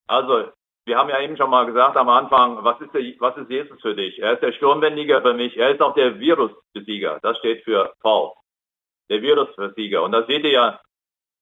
Also 0.08 0.50
wir 0.86 0.98
haben 0.98 1.10
ja 1.10 1.20
eben 1.20 1.36
schon 1.36 1.50
mal 1.50 1.66
gesagt 1.66 1.96
am 1.96 2.08
Anfang, 2.08 2.64
was 2.64 2.80
ist, 2.80 2.92
der, 2.94 3.02
was 3.18 3.36
ist 3.36 3.50
Jesus 3.50 3.80
für 3.80 3.94
dich? 3.94 4.18
Er 4.18 4.34
ist 4.34 4.42
der 4.42 4.52
Sturmbändiger 4.52 5.22
für 5.22 5.34
mich. 5.34 5.56
Er 5.56 5.70
ist 5.70 5.80
auch 5.80 5.94
der 5.94 6.18
Virusbesieger. 6.18 7.18
Das 7.22 7.38
steht 7.38 7.62
für 7.64 7.92
V. 8.00 8.36
Der 9.10 9.22
Virusbesieger. 9.22 10.02
Und 10.02 10.12
da 10.12 10.24
seht 10.26 10.44
ihr 10.44 10.50
ja 10.50 10.80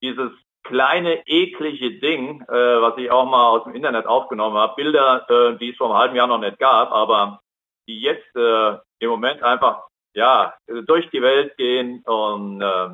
dieses 0.03 0.31
kleine, 0.67 1.27
eklige 1.27 1.99
Ding, 2.01 2.43
äh, 2.43 2.81
was 2.81 2.97
ich 2.99 3.11
auch 3.11 3.25
mal 3.25 3.49
aus 3.51 3.65
dem 3.65 3.75
Internet 3.75 4.07
aufgenommen 4.07 4.57
habe. 4.57 4.75
Bilder, 4.77 5.27
äh, 5.31 5.59
die 5.59 5.71
es 5.71 5.77
vor 5.77 5.89
einem 5.89 5.99
halben 5.99 6.17
Jahr 6.17 6.27
noch 6.27 6.39
nicht 6.39 6.59
gab, 6.59 6.93
aber 6.93 7.41
die 7.89 8.01
jetzt 8.01 8.35
äh, 8.37 8.77
im 8.99 9.11
Moment 9.11 9.43
einfach 9.43 9.87
ja 10.15 10.55
durch 10.67 11.09
die 11.11 11.23
Welt 11.23 11.57
gehen 11.57 12.03
und 12.05 12.61
äh, 12.61 12.89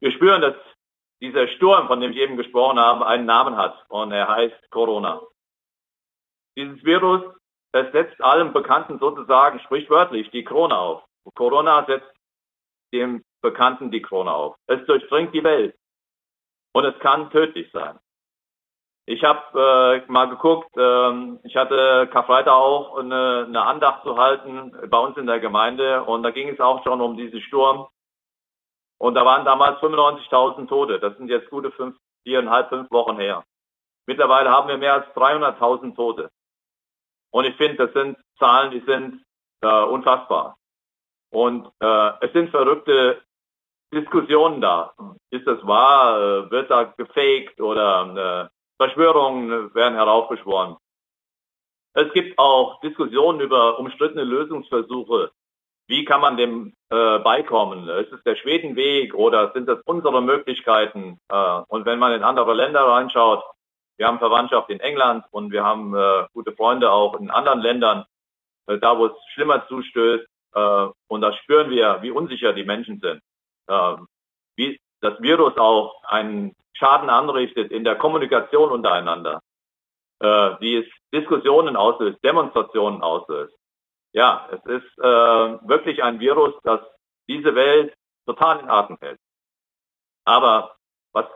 wir 0.00 0.12
spüren, 0.12 0.42
dass 0.42 0.54
dieser 1.20 1.48
Sturm, 1.48 1.86
von 1.86 2.00
dem 2.00 2.12
ich 2.12 2.18
eben 2.18 2.36
gesprochen 2.36 2.78
habe, 2.78 3.06
einen 3.06 3.26
Namen 3.26 3.56
hat 3.56 3.84
und 3.88 4.12
er 4.12 4.28
heißt 4.28 4.70
Corona. 4.70 5.22
Dieses 6.56 6.84
Virus, 6.84 7.22
das 7.72 7.90
setzt 7.92 8.20
allem 8.20 8.52
Bekannten 8.52 8.98
sozusagen 8.98 9.60
sprichwörtlich 9.60 10.30
die 10.30 10.44
Krone 10.44 10.76
auf. 10.76 11.04
Corona 11.34 11.84
setzt 11.86 12.12
dem 12.92 13.24
Bekannten 13.40 13.90
die 13.90 14.02
Krone 14.02 14.32
auf. 14.32 14.56
Es 14.66 14.84
durchdringt 14.86 15.32
die 15.32 15.44
Welt 15.44 15.74
und 16.72 16.84
es 16.84 16.98
kann 17.00 17.30
tödlich 17.30 17.70
sein. 17.72 17.98
Ich 19.04 19.24
habe 19.24 20.04
äh, 20.06 20.10
mal 20.10 20.28
geguckt, 20.28 20.76
äh, 20.76 21.38
ich 21.42 21.56
hatte 21.56 22.08
Karfreitag 22.12 22.52
auch 22.54 22.98
eine, 22.98 23.46
eine 23.48 23.62
Andacht 23.62 24.04
zu 24.04 24.16
halten 24.16 24.72
bei 24.88 24.98
uns 24.98 25.16
in 25.16 25.26
der 25.26 25.40
Gemeinde 25.40 26.04
und 26.04 26.22
da 26.22 26.30
ging 26.30 26.48
es 26.48 26.60
auch 26.60 26.84
schon 26.84 27.00
um 27.00 27.16
diesen 27.16 27.40
Sturm. 27.40 27.88
Und 28.98 29.14
da 29.14 29.24
waren 29.24 29.44
damals 29.44 29.80
95.000 29.80 30.68
Tote. 30.68 31.00
Das 31.00 31.16
sind 31.16 31.28
jetzt 31.28 31.50
gute 31.50 31.72
fünf, 31.72 31.96
viereinhalb, 32.22 32.68
fünf 32.68 32.88
Wochen 32.92 33.18
her. 33.18 33.44
Mittlerweile 34.06 34.50
haben 34.50 34.68
wir 34.68 34.78
mehr 34.78 34.94
als 34.94 35.06
300.000 35.16 35.96
Tote. 35.96 36.30
Und 37.32 37.44
ich 37.44 37.56
finde, 37.56 37.86
das 37.86 37.92
sind 37.94 38.16
Zahlen, 38.38 38.70
die 38.70 38.84
sind 38.86 39.24
äh, 39.62 39.82
unfassbar. 39.82 40.56
Und 41.30 41.66
äh, 41.80 42.12
es 42.20 42.32
sind 42.32 42.50
verrückte 42.50 43.20
Diskussionen 43.92 44.60
da. 44.60 44.94
Ist 45.30 45.46
das 45.46 45.64
wahr? 45.66 46.18
Äh, 46.18 46.50
wird 46.50 46.70
da 46.70 46.84
gefaked 46.84 47.60
oder 47.60 48.48
äh, 48.48 48.82
Verschwörungen 48.82 49.74
werden 49.74 49.94
heraufbeschworen? 49.94 50.76
Es 51.94 52.10
gibt 52.14 52.38
auch 52.38 52.80
Diskussionen 52.80 53.40
über 53.40 53.78
umstrittene 53.78 54.24
Lösungsversuche. 54.24 55.30
Wie 55.88 56.04
kann 56.06 56.22
man 56.22 56.38
dem 56.38 56.74
äh, 56.90 57.18
beikommen? 57.18 57.88
Ist 57.88 58.12
es 58.12 58.22
der 58.22 58.36
Schwedenweg 58.36 59.14
oder 59.14 59.52
sind 59.52 59.68
das 59.68 59.80
unsere 59.84 60.22
Möglichkeiten? 60.22 61.18
Äh, 61.28 61.60
und 61.68 61.84
wenn 61.84 61.98
man 61.98 62.12
in 62.12 62.22
andere 62.22 62.54
Länder 62.54 62.86
reinschaut, 62.86 63.42
wir 63.98 64.06
haben 64.06 64.18
Verwandtschaft 64.18 64.70
in 64.70 64.80
England 64.80 65.24
und 65.32 65.52
wir 65.52 65.64
haben 65.64 65.94
äh, 65.94 66.26
gute 66.32 66.52
Freunde 66.52 66.90
auch 66.90 67.20
in 67.20 67.30
anderen 67.30 67.60
Ländern, 67.60 68.04
äh, 68.66 68.78
da 68.78 68.98
wo 68.98 69.06
es 69.06 69.12
schlimmer 69.34 69.66
zustößt. 69.68 70.26
Äh, 70.54 70.86
und 71.08 71.20
da 71.20 71.32
spüren 71.34 71.68
wir, 71.70 71.98
wie 72.00 72.10
unsicher 72.10 72.54
die 72.54 72.64
Menschen 72.64 73.00
sind. 73.00 73.20
Äh, 73.66 73.96
wie 74.56 74.80
das 75.00 75.20
Virus 75.20 75.56
auch 75.56 76.02
einen 76.04 76.54
Schaden 76.74 77.10
anrichtet 77.10 77.70
in 77.70 77.84
der 77.84 77.96
Kommunikation 77.96 78.70
untereinander. 78.70 79.40
Äh, 80.20 80.26
wie 80.60 80.76
es 80.76 80.86
Diskussionen 81.12 81.76
auslöst, 81.76 82.22
Demonstrationen 82.24 83.02
auslöst. 83.02 83.54
Ja, 84.12 84.48
es 84.52 84.64
ist 84.66 84.98
äh, 84.98 85.02
wirklich 85.02 86.02
ein 86.02 86.20
Virus, 86.20 86.54
das 86.62 86.80
diese 87.28 87.54
Welt 87.54 87.94
total 88.26 88.60
in 88.60 88.68
Atem 88.68 88.98
hält. 89.00 89.18
Aber 90.24 90.76
was 91.12 91.26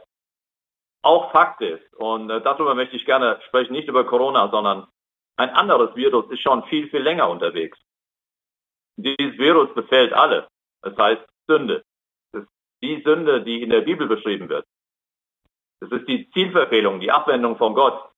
auch 1.02 1.32
Fakt 1.32 1.60
ist, 1.62 1.94
und 1.94 2.30
äh, 2.30 2.40
darüber 2.42 2.74
möchte 2.74 2.96
ich 2.96 3.04
gerne 3.04 3.40
sprechen, 3.46 3.72
nicht 3.72 3.88
über 3.88 4.04
Corona, 4.04 4.50
sondern 4.50 4.86
ein 5.36 5.50
anderes 5.50 5.94
Virus 5.96 6.30
ist 6.30 6.40
schon 6.40 6.64
viel, 6.64 6.88
viel 6.88 7.02
länger 7.02 7.28
unterwegs. 7.28 7.78
Dieses 8.96 9.38
Virus 9.38 9.72
befällt 9.74 10.12
alle. 10.12 10.48
Das 10.82 10.96
heißt 10.96 11.22
Sünde. 11.46 11.84
Die 12.82 13.02
Sünde, 13.02 13.42
die 13.42 13.62
in 13.62 13.70
der 13.70 13.82
Bibel 13.82 14.06
beschrieben 14.06 14.48
wird. 14.48 14.66
Das 15.80 15.90
ist 15.90 16.08
die 16.08 16.30
Zielverfehlung, 16.30 17.00
die 17.00 17.10
Abwendung 17.10 17.56
von 17.56 17.74
Gott. 17.74 18.10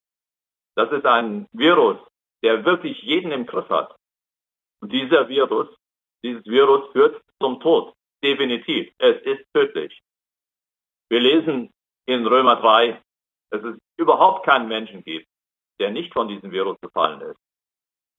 Das 0.76 0.90
ist 0.92 1.06
ein 1.06 1.48
Virus, 1.52 1.98
der 2.42 2.64
wirklich 2.64 3.02
jeden 3.02 3.32
im 3.32 3.46
Griff 3.46 3.68
hat. 3.68 3.96
Und 4.80 4.92
dieser 4.92 5.28
Virus, 5.28 5.68
dieses 6.22 6.44
Virus 6.46 6.90
führt 6.92 7.20
zum 7.40 7.60
Tod. 7.60 7.94
Definitiv. 8.22 8.92
Es 8.98 9.20
ist 9.22 9.44
tödlich. 9.52 10.00
Wir 11.08 11.20
lesen 11.20 11.72
in 12.06 12.26
Römer 12.26 12.56
3, 12.56 13.02
dass 13.50 13.62
es 13.62 13.78
überhaupt 13.96 14.44
keinen 14.44 14.68
Menschen 14.68 15.02
gibt, 15.02 15.28
der 15.80 15.90
nicht 15.90 16.12
von 16.12 16.28
diesem 16.28 16.50
Virus 16.50 16.78
befallen 16.78 17.20
ist. 17.20 17.38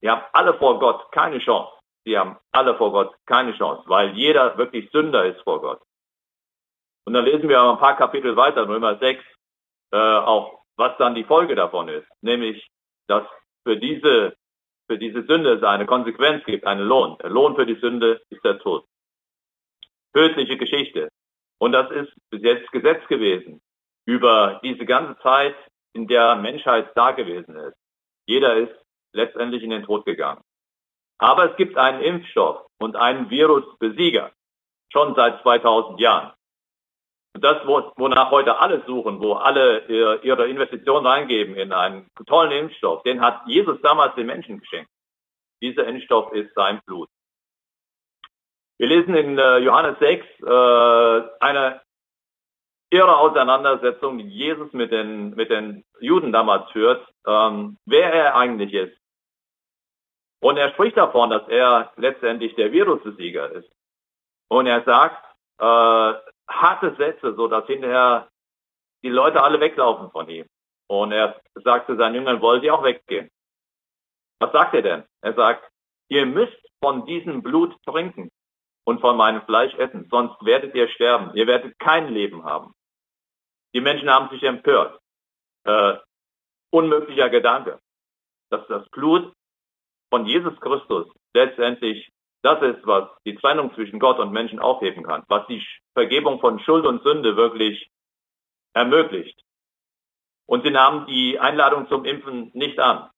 Die 0.01 0.09
haben 0.09 0.23
alle 0.31 0.57
vor 0.57 0.79
Gott 0.79 1.11
keine 1.11 1.39
Chance. 1.39 1.71
Sie 2.05 2.17
haben 2.17 2.37
alle 2.51 2.75
vor 2.77 2.91
Gott 2.91 3.15
keine 3.25 3.55
Chance, 3.57 3.83
weil 3.87 4.15
jeder 4.15 4.57
wirklich 4.57 4.89
Sünder 4.91 5.25
ist 5.25 5.41
vor 5.41 5.61
Gott. 5.61 5.81
Und 7.09 7.15
dann 7.15 7.25
lesen 7.25 7.49
wir 7.49 7.59
ein 7.59 7.79
paar 7.79 7.97
Kapitel 7.97 8.35
weiter, 8.35 8.67
Römer 8.69 8.99
6, 8.99 9.23
äh, 9.91 9.97
auch 9.97 10.61
was 10.75 10.95
dann 10.99 11.15
die 11.15 11.23
Folge 11.23 11.55
davon 11.55 11.89
ist, 11.89 12.07
nämlich, 12.21 12.69
dass 13.07 13.23
für 13.63 13.77
diese, 13.77 14.35
für 14.87 14.99
diese 14.99 15.23
Sünde 15.23 15.53
es 15.53 15.63
eine 15.63 15.87
Konsequenz 15.87 16.45
gibt, 16.45 16.67
einen 16.67 16.87
Lohn. 16.87 17.17
Der 17.17 17.31
Lohn 17.31 17.55
für 17.55 17.65
die 17.65 17.79
Sünde 17.79 18.21
ist 18.29 18.45
der 18.45 18.59
Tod. 18.59 18.85
Tödliche 20.13 20.55
Geschichte. 20.57 21.09
Und 21.57 21.71
das 21.71 21.89
ist 21.89 22.13
bis 22.29 22.43
jetzt 22.43 22.71
Gesetz 22.71 23.03
gewesen 23.07 23.59
über 24.05 24.59
diese 24.63 24.85
ganze 24.85 25.19
Zeit, 25.23 25.55
in 25.93 26.07
der 26.07 26.35
Menschheit 26.35 26.91
da 26.93 27.09
gewesen 27.09 27.55
ist. 27.55 27.75
Jeder 28.27 28.55
ist 28.55 28.85
letztendlich 29.13 29.63
in 29.63 29.71
den 29.71 29.81
Tod 29.81 30.05
gegangen. 30.05 30.43
Aber 31.17 31.49
es 31.49 31.57
gibt 31.57 31.75
einen 31.75 32.01
Impfstoff 32.01 32.67
und 32.77 32.95
einen 32.95 33.31
Virusbesieger. 33.31 34.31
Schon 34.93 35.15
seit 35.15 35.41
2000 35.41 35.99
Jahren. 35.99 36.33
Das, 37.33 37.65
wonach 37.65 38.31
heute 38.31 38.59
alle 38.59 38.83
suchen, 38.85 39.21
wo 39.21 39.33
alle 39.33 39.85
ihre 40.23 40.47
Investitionen 40.47 41.05
reingeben 41.05 41.55
in 41.55 41.71
einen 41.71 42.09
tollen 42.25 42.51
Impfstoff, 42.51 43.03
den 43.03 43.21
hat 43.21 43.41
Jesus 43.45 43.79
damals 43.81 44.15
den 44.15 44.25
Menschen 44.25 44.59
geschenkt. 44.59 44.89
Dieser 45.61 45.85
Impfstoff 45.85 46.31
ist 46.33 46.53
sein 46.55 46.81
Blut. 46.85 47.09
Wir 48.77 48.87
lesen 48.87 49.13
in 49.13 49.37
äh, 49.37 49.57
Johannes 49.57 49.99
6 49.99 50.25
äh, 50.41 51.21
eine 51.41 51.81
ihre 52.91 53.17
Auseinandersetzung, 53.17 54.17
die 54.17 54.27
Jesus 54.27 54.73
mit 54.73 54.91
den, 54.91 55.35
mit 55.35 55.49
den 55.49 55.85
Juden 55.99 56.31
damals 56.31 56.71
führt, 56.71 57.07
ähm, 57.27 57.77
wer 57.85 58.11
er 58.11 58.35
eigentlich 58.35 58.73
ist. 58.73 58.97
Und 60.41 60.57
er 60.57 60.71
spricht 60.71 60.97
davon, 60.97 61.29
dass 61.29 61.47
er 61.49 61.91
letztendlich 61.97 62.55
der 62.55 62.71
Virusbesieger 62.71 63.51
ist. 63.51 63.69
Und 64.47 64.65
er 64.65 64.83
sagt 64.83 65.23
äh, 65.59 66.13
harte 66.49 66.95
Sätze, 66.95 67.35
so 67.35 67.47
dass 67.47 67.65
hinterher 67.67 68.29
die 69.03 69.09
Leute 69.09 69.41
alle 69.41 69.59
weglaufen 69.59 70.11
von 70.11 70.27
ihm. 70.29 70.45
Und 70.87 71.11
er 71.11 71.39
sagt 71.53 71.87
zu 71.87 71.95
seinen 71.95 72.15
Jüngern, 72.15 72.41
wollt 72.41 72.63
ihr 72.63 72.73
auch 72.73 72.83
weggehen? 72.83 73.29
Was 74.39 74.51
sagt 74.51 74.73
er 74.73 74.81
denn? 74.81 75.03
Er 75.21 75.33
sagt, 75.35 75.69
ihr 76.09 76.25
müsst 76.25 76.57
von 76.81 77.05
diesem 77.05 77.41
Blut 77.43 77.75
trinken. 77.85 78.29
und 78.85 79.01
von 79.01 79.15
meinem 79.17 79.43
Fleisch 79.43 79.75
essen, 79.75 80.07
sonst 80.09 80.43
werdet 80.43 80.73
ihr 80.73 80.87
sterben. 80.89 81.31
Ihr 81.35 81.45
werdet 81.45 81.77
kein 81.77 82.11
Leben 82.11 82.43
haben. 82.43 82.73
Die 83.75 83.81
Menschen 83.81 84.09
haben 84.09 84.29
sich 84.29 84.41
empört. 84.41 84.99
Äh, 85.63 85.97
unmöglicher 86.71 87.29
Gedanke, 87.29 87.79
dass 88.49 88.65
das 88.67 88.89
Blut 88.89 89.31
von 90.09 90.25
Jesus 90.25 90.59
Christus 90.59 91.07
letztendlich 91.35 92.11
das 92.41 92.61
ist, 92.61 92.85
was 92.85 93.09
die 93.25 93.35
Trennung 93.35 93.73
zwischen 93.75 93.99
Gott 93.99 94.19
und 94.19 94.31
Menschen 94.31 94.59
aufheben 94.59 95.03
kann, 95.03 95.23
was 95.27 95.45
die 95.47 95.65
Vergebung 95.93 96.39
von 96.39 96.59
Schuld 96.59 96.85
und 96.85 97.03
Sünde 97.03 97.35
wirklich 97.35 97.91
ermöglicht. 98.73 99.43
Und 100.45 100.63
sie 100.63 100.71
nahmen 100.71 101.05
die 101.05 101.37
Einladung 101.39 101.87
zum 101.89 102.05
Impfen 102.05 102.49
nicht 102.53 102.79
an. 102.79 103.09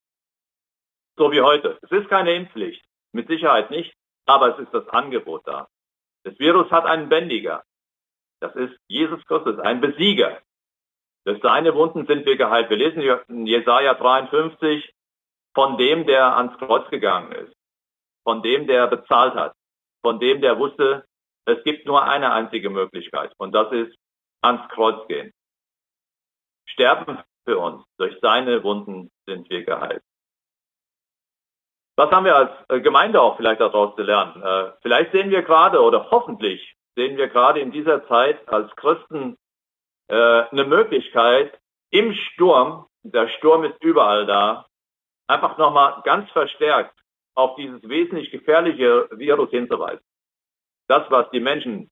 So 1.18 1.32
wie 1.32 1.42
heute. 1.42 1.78
Es 1.82 1.92
ist 1.92 2.10
keine 2.10 2.34
Impfpflicht. 2.34 2.84
Mit 3.14 3.28
Sicherheit 3.28 3.70
nicht. 3.70 3.94
Aber 4.26 4.54
es 4.54 4.60
ist 4.60 4.74
das 4.74 4.88
Angebot 4.90 5.48
da. 5.48 5.68
Das 6.24 6.38
Virus 6.40 6.70
hat 6.72 6.86
einen 6.86 7.10
Bändiger. 7.10 7.64
Das 8.40 8.56
ist 8.56 8.74
Jesus 8.88 9.24
Christus, 9.28 9.60
ein 9.60 9.82
Besieger. 9.82 10.42
Durch 11.26 11.40
seine 11.42 11.76
Wunden 11.76 12.08
sind 12.08 12.26
wir 12.26 12.38
geheilt. 12.38 12.70
Wir 12.70 12.78
lesen 12.78 13.02
in 13.28 13.46
Jesaja 13.46 13.94
53 13.94 14.94
von 15.54 15.78
dem, 15.78 16.08
der 16.08 16.36
ans 16.36 16.58
Kreuz 16.58 16.90
gegangen 16.90 17.32
ist 17.34 17.61
von 18.24 18.42
dem, 18.42 18.68
der 18.68 18.88
bezahlt 18.88 19.36
hat, 19.36 19.56
von 20.02 20.20
dem, 20.20 20.42
der 20.42 20.58
wusste, 20.60 21.06
es 21.46 21.64
gibt 21.64 21.86
nur 21.86 22.04
eine 22.04 22.32
einzige 22.34 22.70
Möglichkeit 22.70 23.34
und 23.38 23.54
das 23.54 23.72
ist 23.72 23.96
ans 24.42 24.68
Kreuz 24.70 25.08
gehen. 25.08 25.34
Sterben 26.66 27.20
für 27.46 27.58
uns. 27.58 27.84
Durch 27.98 28.18
seine 28.22 28.64
Wunden 28.64 29.12
sind 29.26 29.50
wir 29.50 29.64
geheilt. 29.64 30.04
Was 31.98 32.12
haben 32.12 32.26
wir 32.26 32.36
als 32.36 32.52
äh, 32.70 32.80
Gemeinde 32.82 33.22
auch 33.22 33.38
vielleicht 33.38 33.62
daraus 33.62 33.96
zu 33.96 34.04
lernen? 34.04 34.42
Äh, 34.42 34.72
vielleicht 34.82 35.12
sehen 35.12 35.30
wir 35.30 35.44
gerade 35.44 35.82
oder 35.82 36.10
hoffentlich 36.10 36.76
sehen 36.96 37.18
wir 37.18 37.28
gerade 37.28 37.60
in 37.60 37.72
dieser 37.72 38.08
Zeit 38.08 38.48
als 38.48 38.74
Christen 38.76 39.38
äh, 40.08 40.16
eine 40.16 40.66
Möglichkeit 40.66 41.60
im 41.90 42.14
Sturm, 42.14 42.88
der 43.04 43.28
Sturm 43.30 43.66
ist 43.66 43.84
überall 43.84 44.26
da, 44.26 44.66
einfach 45.28 45.58
nochmal 45.58 46.02
ganz 46.04 46.30
verstärkt 46.32 47.01
auf 47.36 47.56
dieses 47.56 47.82
wesentlich 47.88 48.32
gefährliche 48.32 49.08
Virus 49.12 49.50
hinzuweisen. 49.50 50.04
Das, 50.88 51.10
was 51.10 51.30
die 51.32 51.39
Menschen 51.39 51.89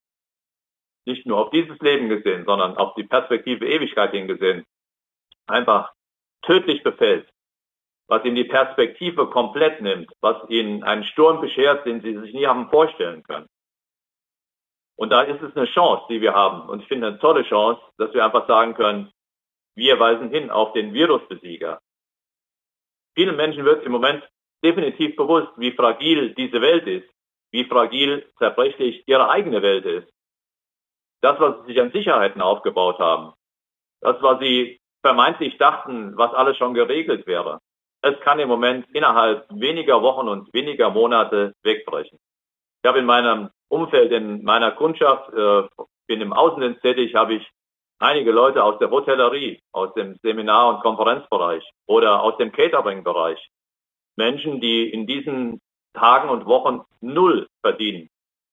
nicht 1.05 1.25
nur 1.25 1.37
auf 1.37 1.49
dieses 1.51 1.79
Leben 1.79 2.09
gesehen, 2.09 2.45
sondern 2.45 2.77
auf 2.77 2.93
die 2.95 3.03
Perspektive 3.03 3.67
Ewigkeit 3.67 4.11
hingesehen, 4.11 4.65
einfach 5.47 5.93
tödlich 6.41 6.83
befällt, 6.83 7.29
was 8.07 8.23
ihnen 8.25 8.35
die 8.35 8.43
Perspektive 8.43 9.29
komplett 9.29 9.81
nimmt, 9.81 10.11
was 10.21 10.37
ihnen 10.49 10.83
einen 10.83 11.03
Sturm 11.03 11.41
beschert, 11.41 11.85
den 11.85 12.01
sie 12.01 12.17
sich 12.19 12.33
nie 12.33 12.47
haben 12.47 12.69
vorstellen 12.69 13.23
können. 13.23 13.47
Und 14.95 15.11
da 15.11 15.21
ist 15.21 15.41
es 15.41 15.55
eine 15.55 15.65
Chance, 15.65 16.05
die 16.09 16.19
wir 16.19 16.33
haben. 16.33 16.67
Und 16.67 16.81
ich 16.81 16.87
finde 16.87 17.07
eine 17.07 17.19
tolle 17.19 17.43
Chance, 17.43 17.81
dass 17.97 18.13
wir 18.13 18.25
einfach 18.25 18.47
sagen 18.47 18.73
können, 18.73 19.11
wir 19.75 19.97
weisen 19.97 20.29
hin 20.29 20.49
auf 20.49 20.73
den 20.73 20.93
Virusbesieger. 20.93 21.79
Vielen 23.15 23.37
Menschen 23.37 23.63
wird 23.63 23.85
im 23.85 23.93
Moment 23.93 24.27
definitiv 24.63 25.15
bewusst, 25.15 25.49
wie 25.57 25.71
fragil 25.71 26.33
diese 26.35 26.61
Welt 26.61 26.87
ist, 26.87 27.09
wie 27.51 27.65
fragil 27.65 28.25
zerbrechlich 28.37 29.03
ihre 29.07 29.29
eigene 29.29 29.61
Welt 29.61 29.85
ist. 29.85 30.09
Das, 31.21 31.39
was 31.39 31.59
sie 31.61 31.73
sich 31.73 31.81
an 31.81 31.91
Sicherheiten 31.91 32.41
aufgebaut 32.41 32.99
haben, 32.99 33.33
das, 34.01 34.21
was 34.21 34.39
sie 34.39 34.79
vermeintlich 35.01 35.57
dachten, 35.57 36.17
was 36.17 36.33
alles 36.33 36.57
schon 36.57 36.73
geregelt 36.73 37.27
wäre, 37.27 37.59
es 38.01 38.19
kann 38.21 38.39
im 38.39 38.47
Moment 38.47 38.87
innerhalb 38.93 39.45
weniger 39.49 40.01
Wochen 40.01 40.27
und 40.29 40.53
weniger 40.53 40.89
Monate 40.89 41.53
wegbrechen. 41.63 42.17
Ich 42.81 42.87
habe 42.87 42.99
in 42.99 43.05
meinem 43.05 43.49
Umfeld, 43.67 44.11
in 44.11 44.43
meiner 44.43 44.71
Kundschaft, 44.71 45.33
äh, 45.33 45.63
bin 46.07 46.21
im 46.21 46.33
Außendienst 46.33 46.81
tätig, 46.81 47.13
habe 47.15 47.35
ich 47.35 47.49
einige 47.99 48.31
Leute 48.31 48.63
aus 48.63 48.79
der 48.79 48.89
Hotellerie, 48.89 49.61
aus 49.73 49.93
dem 49.93 50.17
Seminar- 50.23 50.75
und 50.75 50.81
Konferenzbereich 50.81 51.63
oder 51.85 52.23
aus 52.23 52.37
dem 52.37 52.51
Catering-Bereich, 52.51 53.39
Menschen, 54.19 54.59
die 54.59 54.89
in 54.89 55.07
diesen 55.07 55.61
Tagen 55.93 56.29
und 56.29 56.45
Wochen 56.45 56.81
null 56.99 57.47
verdienen, 57.61 58.09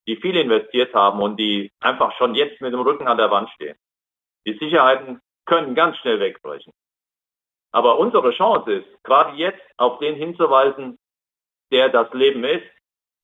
die 0.06 0.16
viel 0.16 0.36
investiert 0.36 0.94
haben 0.94 1.20
und 1.20 1.36
die 1.38 1.70
einfach 1.80 2.16
schon 2.16 2.34
jetzt 2.36 2.60
mit 2.60 2.72
dem 2.72 2.80
Rücken 2.80 3.08
an 3.08 3.18
der 3.18 3.32
Wand 3.32 3.50
stehen. 3.50 3.76
Die 4.46 4.56
Sicherheiten 4.56 5.20
können 5.44 5.74
ganz 5.74 5.96
schnell 5.98 6.20
wegbrechen. 6.20 6.72
Aber 7.72 7.98
unsere 7.98 8.30
Chance 8.30 8.72
ist, 8.72 8.88
gerade 9.02 9.36
jetzt 9.36 9.60
auf 9.76 9.98
den 9.98 10.14
hinzuweisen, 10.14 10.98
der 11.72 11.88
das 11.88 12.12
Leben 12.12 12.44
ist. 12.44 12.70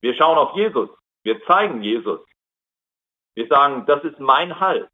Wir 0.01 0.13
schauen 0.13 0.37
auf 0.37 0.53
Jesus. 0.55 0.89
Wir 1.23 1.41
zeigen 1.45 1.81
Jesus. 1.81 2.19
Wir 3.35 3.47
sagen, 3.47 3.85
das 3.85 4.03
ist 4.03 4.19
mein 4.19 4.59
Halt. 4.59 4.89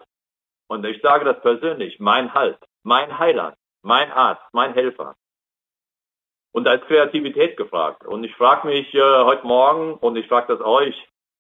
Und 0.68 0.86
ich 0.86 1.02
sage 1.02 1.26
das 1.26 1.42
persönlich, 1.42 2.00
mein 2.00 2.32
Halt, 2.32 2.60
mein 2.84 3.18
Heiland, 3.18 3.58
mein 3.82 4.12
Arzt, 4.12 4.46
mein 4.54 4.76
Helfer. 4.76 5.16
Und 6.52 6.64
da 6.64 6.74
ist 6.74 6.88
Kreativität 6.88 7.58
gefragt. 7.58 8.06
Und 8.06 8.24
ich 8.24 8.36
frage 8.36 8.68
mich 8.68 8.94
äh, 8.94 9.00
heute 9.02 9.46
Morgen 9.46 9.94
und 9.96 10.16
ich 10.16 10.28
frage 10.28 10.56
das 10.56 10.66
euch, 10.66 10.96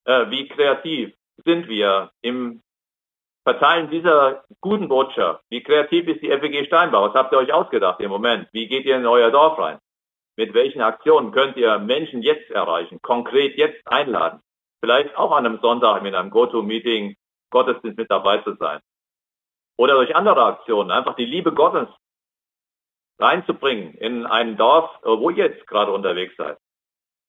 äh, 0.05 0.29
wie 0.29 0.47
kreativ 0.47 1.13
sind 1.45 1.67
wir 1.67 2.11
im 2.21 2.61
Verteilen 3.43 3.89
dieser 3.89 4.43
guten 4.61 4.89
Botschaft? 4.89 5.43
Wie 5.49 5.63
kreativ 5.63 6.07
ist 6.07 6.21
die 6.21 6.29
FWG 6.29 6.65
Steinbau? 6.65 7.07
Was 7.07 7.15
habt 7.15 7.31
ihr 7.31 7.39
euch 7.39 7.51
ausgedacht 7.51 7.99
im 7.99 8.11
Moment? 8.11 8.47
Wie 8.51 8.67
geht 8.67 8.85
ihr 8.85 8.97
in 8.97 9.07
euer 9.07 9.31
Dorf 9.31 9.57
rein? 9.57 9.79
Mit 10.35 10.53
welchen 10.53 10.81
Aktionen 10.81 11.31
könnt 11.31 11.57
ihr 11.57 11.79
Menschen 11.79 12.21
jetzt 12.21 12.49
erreichen, 12.51 13.01
konkret 13.01 13.57
jetzt 13.57 13.81
einladen? 13.87 14.41
Vielleicht 14.81 15.17
auch 15.17 15.31
an 15.31 15.45
einem 15.45 15.59
Sonntag 15.61 16.03
mit 16.03 16.15
einem 16.15 16.29
Go-To-Meeting 16.29 17.15
Gottesdienst 17.49 17.97
mit 17.97 18.11
dabei 18.11 18.37
zu 18.39 18.55
sein. 18.55 18.79
Oder 19.77 19.95
durch 19.95 20.15
andere 20.15 20.45
Aktionen, 20.45 20.91
einfach 20.91 21.15
die 21.15 21.25
Liebe 21.25 21.53
Gottes 21.53 21.87
reinzubringen 23.19 23.93
in 23.95 24.25
ein 24.25 24.58
Dorf, 24.58 24.89
äh, 25.03 25.08
wo 25.08 25.29
ihr 25.29 25.47
jetzt 25.47 25.67
gerade 25.67 25.91
unterwegs 25.91 26.36
seid. 26.38 26.58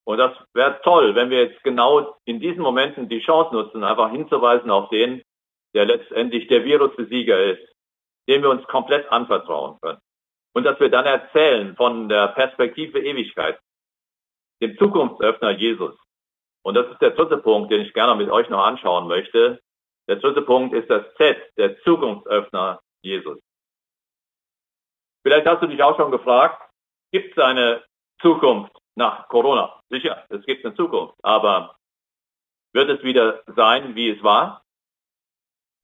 Und 0.05 0.19
das 0.19 0.33
wäre 0.55 0.81
toll, 0.83 1.15
wenn 1.15 1.31
wir 1.31 1.45
jetzt 1.45 1.63
genau 1.63 2.17
in 2.25 2.41
diesen 2.41 2.63
Momenten 2.63 3.09
die 3.09 3.21
Chance 3.21 3.55
nutzen, 3.55 3.85
einfach 3.85 4.11
hinzuweisen 4.11 4.71
auf 4.71 4.89
den, 4.89 5.23
der 5.75 5.85
letztendlich 5.85 6.49
der 6.49 6.65
Virusbesieger 6.65 7.45
ist, 7.45 7.63
dem 8.29 8.43
wir 8.43 8.51
uns 8.51 8.67
komplett 8.67 9.11
anvertrauen 9.13 9.79
können. 9.81 10.01
Und 10.53 10.65
dass 10.65 10.81
wir 10.81 10.91
dann 10.91 11.07
erzählen 11.07 11.77
von 11.77 12.09
der 12.09 12.29
Perspektive 12.29 12.99
Ewigkeit, 13.01 13.59
dem 14.61 14.77
Zukunftsöffner 14.79 15.51
Jesus. 15.51 15.97
Und 16.63 16.75
das 16.75 16.91
ist 16.91 17.01
der 17.01 17.11
dritte 17.11 17.39
Punkt, 17.39 17.71
den 17.71 17.83
ich 17.83 17.95
gerne 17.95 18.15
mit 18.17 18.31
euch 18.31 18.49
noch 18.49 18.65
anschauen 18.65 19.07
möchte. 19.07 19.61
Der 20.09 20.17
dritte 20.17 20.43
Punkt 20.43 20.75
ist 20.75 20.91
das 20.91 21.05
Z, 21.15 21.39
der 21.57 21.81
Zukunftsöffner 21.83 22.81
Jesus. 23.03 23.39
Vielleicht 25.23 25.47
hast 25.47 25.63
du 25.63 25.67
dich 25.67 25.83
auch 25.83 25.97
schon 25.97 26.11
gefragt, 26.11 26.61
gibt 27.13 27.37
es 27.37 27.45
eine 27.45 27.85
Zukunft 28.21 28.73
nach 28.95 29.29
Corona? 29.29 29.81
Sicher, 29.91 30.25
es 30.29 30.45
gibt 30.47 30.65
eine 30.65 30.75
Zukunft. 30.75 31.15
Aber 31.23 31.77
wird 32.73 32.91
es 32.91 33.03
wieder 33.03 33.43
sein, 33.57 33.95
wie 33.95 34.11
es 34.11 34.23
war? 34.23 34.63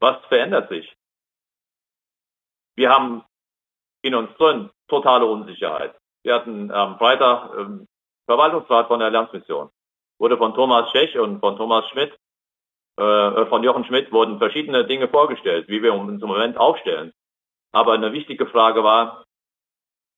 Was 0.01 0.25
verändert 0.27 0.69
sich? 0.69 0.97
Wir 2.77 2.91
haben 2.91 3.25
in 4.03 4.15
uns 4.15 4.37
drin 4.37 4.71
totale 4.89 5.27
Unsicherheit. 5.27 5.99
Wir 6.23 6.35
hatten 6.35 6.71
am 6.71 6.99
Freitag 6.99 7.55
ähm, 7.57 7.89
Verwaltungsrat 8.27 8.89
von 8.89 8.99
der 8.99 9.09
Allianzmission. 9.09 9.71
Wurde 10.19 10.37
von 10.37 10.55
Thomas 10.55 10.91
Schech 10.93 11.19
und 11.19 11.41
von 11.41 11.57
Thomas 11.57 11.89
Schmidt, 11.89 12.17
äh, 12.99 13.47
von 13.47 13.63
Jochen 13.63 13.85
Schmidt 13.85 14.11
wurden 14.13 14.39
verschiedene 14.39 14.87
Dinge 14.87 15.09
vorgestellt, 15.09 15.69
wie 15.69 15.83
wir 15.83 15.95
uns 15.95 16.23
im 16.23 16.29
Moment 16.29 16.57
aufstellen. 16.57 17.13
Aber 17.73 17.93
eine 17.93 18.13
wichtige 18.13 18.47
Frage 18.47 18.83
war, 18.83 19.26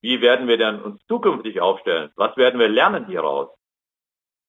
wie 0.00 0.20
werden 0.20 0.46
wir 0.46 0.58
denn 0.58 0.80
uns 0.80 1.04
zukünftig 1.06 1.60
aufstellen? 1.60 2.10
Was 2.16 2.36
werden 2.36 2.60
wir 2.60 2.68
lernen 2.68 3.06
hieraus? 3.06 3.50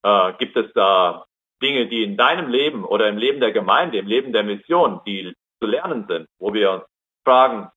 Äh, 0.03 0.33
gibt 0.33 0.55
es 0.55 0.71
da 0.73 1.25
Dinge, 1.61 1.87
die 1.87 2.03
in 2.03 2.17
deinem 2.17 2.49
Leben 2.49 2.85
oder 2.85 3.09
im 3.09 3.17
Leben 3.17 3.39
der 3.39 3.51
Gemeinde, 3.51 3.97
im 3.97 4.07
Leben 4.07 4.31
der 4.31 4.43
Mission, 4.43 5.01
die 5.05 5.33
zu 5.59 5.67
lernen 5.67 6.05
sind, 6.07 6.27
wo 6.37 6.53
wir 6.53 6.71
uns 6.71 6.83
fragen, 7.25 7.69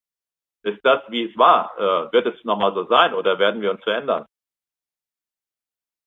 ist 0.63 0.81
das, 0.85 1.03
wie 1.09 1.25
es 1.25 1.37
war? 1.37 1.77
Äh, 1.77 2.13
wird 2.13 2.27
es 2.27 2.45
nochmal 2.45 2.75
so 2.75 2.85
sein 2.85 3.15
oder 3.15 3.39
werden 3.39 3.61
wir 3.61 3.71
uns 3.71 3.83
verändern? 3.83 4.27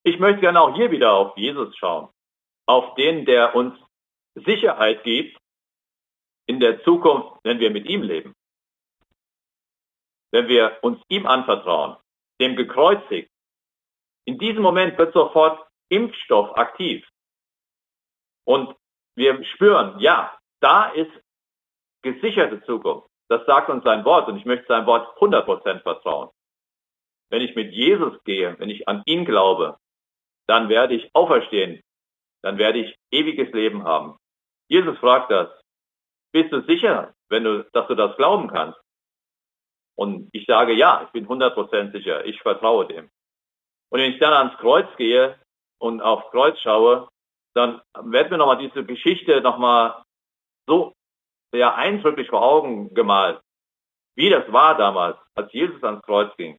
Ich 0.03 0.19
möchte 0.19 0.41
gerne 0.41 0.61
auch 0.61 0.75
hier 0.75 0.91
wieder 0.91 1.13
auf 1.13 1.35
Jesus 1.35 1.75
schauen, 1.77 2.09
auf 2.67 2.93
den, 2.95 3.25
der 3.25 3.55
uns 3.55 3.75
Sicherheit 4.35 5.03
gibt 5.03 5.37
in 6.45 6.59
der 6.59 6.83
Zukunft, 6.83 7.39
wenn 7.43 7.59
wir 7.59 7.71
mit 7.71 7.87
ihm 7.87 8.03
leben 8.03 8.34
wenn 10.35 10.49
wir 10.49 10.77
uns 10.81 11.01
ihm 11.07 11.25
anvertrauen, 11.25 11.95
dem 12.41 12.57
gekreuzigt, 12.57 13.31
in 14.25 14.37
diesem 14.37 14.63
Moment 14.63 14.97
wird 14.97 15.13
sofort 15.13 15.65
Impfstoff 15.87 16.57
aktiv. 16.57 17.07
Und 18.45 18.75
wir 19.15 19.41
spüren, 19.45 19.97
ja, 19.99 20.37
da 20.59 20.89
ist 20.89 21.11
gesicherte 22.01 22.61
Zukunft. 22.65 23.07
Das 23.29 23.45
sagt 23.45 23.69
uns 23.69 23.85
sein 23.85 24.03
Wort 24.03 24.27
und 24.27 24.35
ich 24.35 24.43
möchte 24.43 24.65
sein 24.67 24.85
Wort 24.85 25.07
100% 25.19 25.81
vertrauen. 25.83 26.29
Wenn 27.29 27.41
ich 27.41 27.55
mit 27.55 27.71
Jesus 27.71 28.21
gehe, 28.25 28.59
wenn 28.59 28.69
ich 28.69 28.89
an 28.89 29.03
ihn 29.05 29.23
glaube, 29.23 29.77
dann 30.47 30.67
werde 30.67 30.95
ich 30.95 31.09
auferstehen. 31.13 31.81
dann 32.41 32.57
werde 32.57 32.79
ich 32.79 32.95
ewiges 33.09 33.51
Leben 33.53 33.85
haben. 33.85 34.17
Jesus 34.67 34.97
fragt 34.99 35.31
das. 35.31 35.49
Bist 36.33 36.51
du 36.51 36.61
sicher, 36.63 37.15
wenn 37.29 37.45
du, 37.45 37.63
dass 37.71 37.87
du 37.87 37.95
das 37.95 38.17
glauben 38.17 38.49
kannst? 38.49 38.84
Und 39.97 40.29
ich 40.33 40.45
sage, 40.45 40.73
ja, 40.73 41.03
ich 41.05 41.11
bin 41.11 41.27
100% 41.27 41.91
sicher, 41.91 42.25
ich 42.25 42.41
vertraue 42.41 42.85
dem. 42.85 43.09
Und 43.89 43.99
wenn 44.01 44.11
ich 44.11 44.19
dann 44.19 44.33
ans 44.33 44.57
Kreuz 44.59 44.87
gehe 44.97 45.39
und 45.79 46.01
aufs 46.01 46.29
Kreuz 46.31 46.59
schaue, 46.59 47.07
dann 47.53 47.81
wird 48.01 48.29
mir 48.29 48.37
nochmal 48.37 48.57
diese 48.57 48.83
Geschichte 48.83 49.39
nochmal 49.41 50.03
so 50.67 50.93
sehr 51.53 51.75
eindrücklich 51.75 52.27
vor 52.27 52.41
Augen 52.41 52.93
gemalt, 52.93 53.39
wie 54.17 54.29
das 54.29 54.51
war 54.51 54.75
damals, 54.75 55.17
als 55.35 55.51
Jesus 55.53 55.81
ans 55.83 56.03
Kreuz 56.03 56.35
ging. 56.35 56.57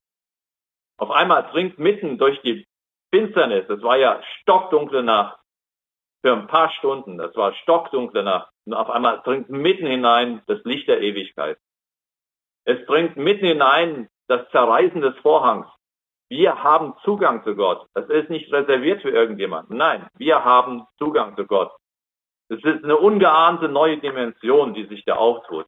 Auf 0.99 1.11
einmal 1.11 1.42
dringt 1.51 1.79
mitten 1.79 2.16
durch 2.16 2.40
die 2.40 2.66
Finsternis, 3.12 3.66
das 3.68 3.83
war 3.83 3.99
ja 3.99 4.22
stockdunkle 4.40 5.03
Nacht, 5.03 5.38
für 6.22 6.33
ein 6.33 6.46
paar 6.46 6.70
Stunden, 6.72 7.18
das 7.18 7.37
war 7.37 7.55
stockdunkle 7.55 8.22
Nacht, 8.22 8.51
und 8.64 8.75
auf 8.75 8.88
einmal 8.88 9.20
dringt 9.22 9.51
mitten 9.51 9.87
hinein 9.87 10.42
das 10.46 10.64
Licht 10.64 10.88
der 10.88 11.01
Ewigkeit. 11.01 11.59
Es 12.67 12.85
dringt 12.87 13.17
mitten 13.17 13.47
hinein 13.47 14.09
das 14.27 14.49
Zerreißen 14.51 15.01
des 15.01 15.17
Vorhangs. 15.19 15.69
Wir 16.29 16.65
haben 16.65 16.95
Zugang 17.05 17.45
zu 17.45 17.55
Gott. 17.55 17.87
Das 17.95 18.09
ist 18.09 18.29
nicht 18.29 18.53
reserviert 18.53 19.03
für 19.03 19.11
irgendjemanden. 19.11 19.77
Nein, 19.77 20.09
wir 20.19 20.45
haben 20.45 20.85
Zugang 20.99 21.37
zu 21.37 21.47
Gott. 21.47 21.71
Es 22.49 22.59
ist 22.65 22.83
eine 22.83 22.97
ungeahnte 22.97 23.69
neue 23.69 23.99
Dimension, 23.99 24.75
die 24.75 24.87
sich 24.87 25.05
da 25.05 25.15
auftut. 25.15 25.67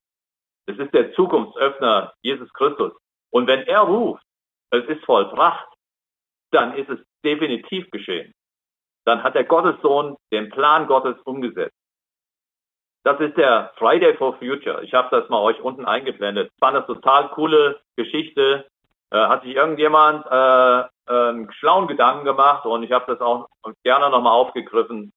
Es 0.67 0.77
ist 0.77 0.93
der 0.93 1.13
Zukunftsöffner 1.15 2.13
Jesus 2.23 2.53
Christus. 2.53 2.93
Und 3.31 3.47
wenn 3.47 3.63
er 3.63 3.83
ruft, 3.83 4.25
es 4.71 4.85
ist 4.87 5.05
vollbracht, 5.05 5.69
dann 6.51 6.77
ist 6.77 6.91
es 6.91 6.99
definitiv 7.25 7.89
geschehen. 7.91 8.35
Dann 9.05 9.23
hat 9.23 9.37
der 9.37 9.45
Gottessohn 9.45 10.17
den 10.33 10.51
Plan 10.51 10.89
Gottes 10.89 11.17
umgesetzt. 11.23 11.78
Das 13.09 13.19
ist 13.21 13.39
der 13.39 13.73
Friday 13.79 14.15
for 14.19 14.37
Future. 14.37 14.85
Ich 14.85 14.93
habe 14.93 15.09
das 15.11 15.31
mal 15.31 15.41
euch 15.41 15.59
unten 15.63 15.87
eingeblendet. 15.87 16.51
Ich 16.53 16.59
fand 16.61 16.77
das 16.77 16.85
total 16.85 17.31
coole 17.31 17.81
Geschichte. 17.97 18.67
Äh, 19.11 19.17
hat 19.17 19.45
sich 19.45 19.55
irgendjemand 19.55 20.27
äh, 20.27 20.81
äh, 20.81 21.29
einen 21.31 21.51
schlauen 21.53 21.89
Gedanken 21.89 22.27
gemacht 22.27 22.67
und 22.67 22.83
ich 22.83 22.93
habe 22.93 23.11
das 23.11 23.23
auch 23.23 23.49
gerne 23.83 24.11
nochmal 24.11 24.35
aufgegriffen. 24.35 25.15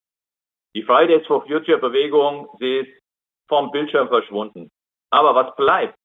Die 0.73 0.83
Fridays 0.83 1.27
for 1.27 1.45
Future 1.45 1.79
Bewegung, 1.79 2.47
sie 2.59 2.77
ist 2.77 3.03
vom 3.49 3.71
Bildschirm 3.71 4.07
verschwunden. 4.07 4.71
Aber 5.09 5.35
was 5.35 5.53
bleibt, 5.57 5.97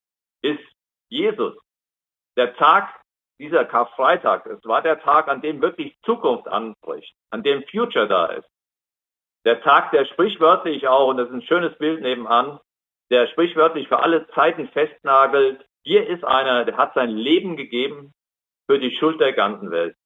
ist 0.42 0.64
Jesus. 1.09 1.55
Der 2.37 2.57
Tag, 2.57 3.01
dieser 3.38 3.64
Karfreitag, 3.64 4.44
es 4.46 4.64
war 4.64 4.83
der 4.83 5.01
Tag, 5.03 5.29
an 5.29 5.40
dem 5.40 5.62
wirklich 5.62 5.96
Zukunft 6.05 6.49
anbricht, 6.49 7.14
an 7.31 7.44
dem 7.44 7.62
Future 7.70 8.09
da 8.09 8.27
ist. 8.27 8.49
Der 9.46 9.62
Tag, 9.62 9.92
der 9.92 10.06
sprichwörtlich 10.06 10.88
auch, 10.88 11.06
und 11.06 11.18
das 11.18 11.28
ist 11.28 11.35
ein 11.35 11.42
schönes 11.42 11.78
Bild 11.78 12.02
nebenan, 12.02 12.59
der 13.11 13.28
sprichwörtlich 13.28 13.87
für 13.87 14.00
alle 14.00 14.26
Zeiten 14.30 14.68
festnagelt, 14.68 15.64
hier 15.85 16.09
ist 16.09 16.24
einer, 16.24 16.64
der 16.64 16.76
hat 16.76 16.94
sein 16.94 17.11
Leben 17.11 17.56
gegeben 17.56 18.12
für 18.68 18.80
die 18.80 18.90
Schuld 18.96 19.20
der 19.20 19.32
ganzen 19.32 19.70
Welt. 19.70 19.96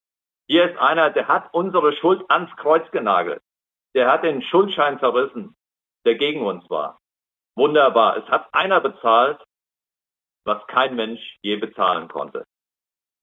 Hier 0.46 0.70
ist 0.70 0.78
einer, 0.78 1.08
der 1.08 1.26
hat 1.26 1.54
unsere 1.54 1.94
Schuld 1.94 2.22
ans 2.30 2.54
Kreuz 2.56 2.90
genagelt. 2.90 3.40
Der 3.94 4.12
hat 4.12 4.24
den 4.24 4.42
Schuldschein 4.42 5.00
zerrissen, 5.00 5.56
der 6.04 6.16
gegen 6.16 6.44
uns 6.44 6.68
war. 6.68 7.00
Wunderbar. 7.56 8.18
Es 8.18 8.28
hat 8.28 8.52
einer 8.52 8.82
bezahlt, 8.82 9.42
was 10.44 10.66
kein 10.66 10.96
Mensch 10.96 11.38
je 11.40 11.56
bezahlen 11.56 12.08
konnte. 12.08 12.44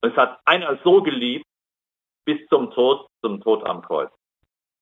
Es 0.01 0.15
hat 0.15 0.39
einer 0.45 0.79
so 0.83 1.03
geliebt 1.03 1.45
bis 2.25 2.39
zum 2.47 2.71
Tod, 2.71 3.07
zum 3.21 3.39
Tod 3.41 3.63
am 3.65 3.83
Kreuz. 3.83 4.11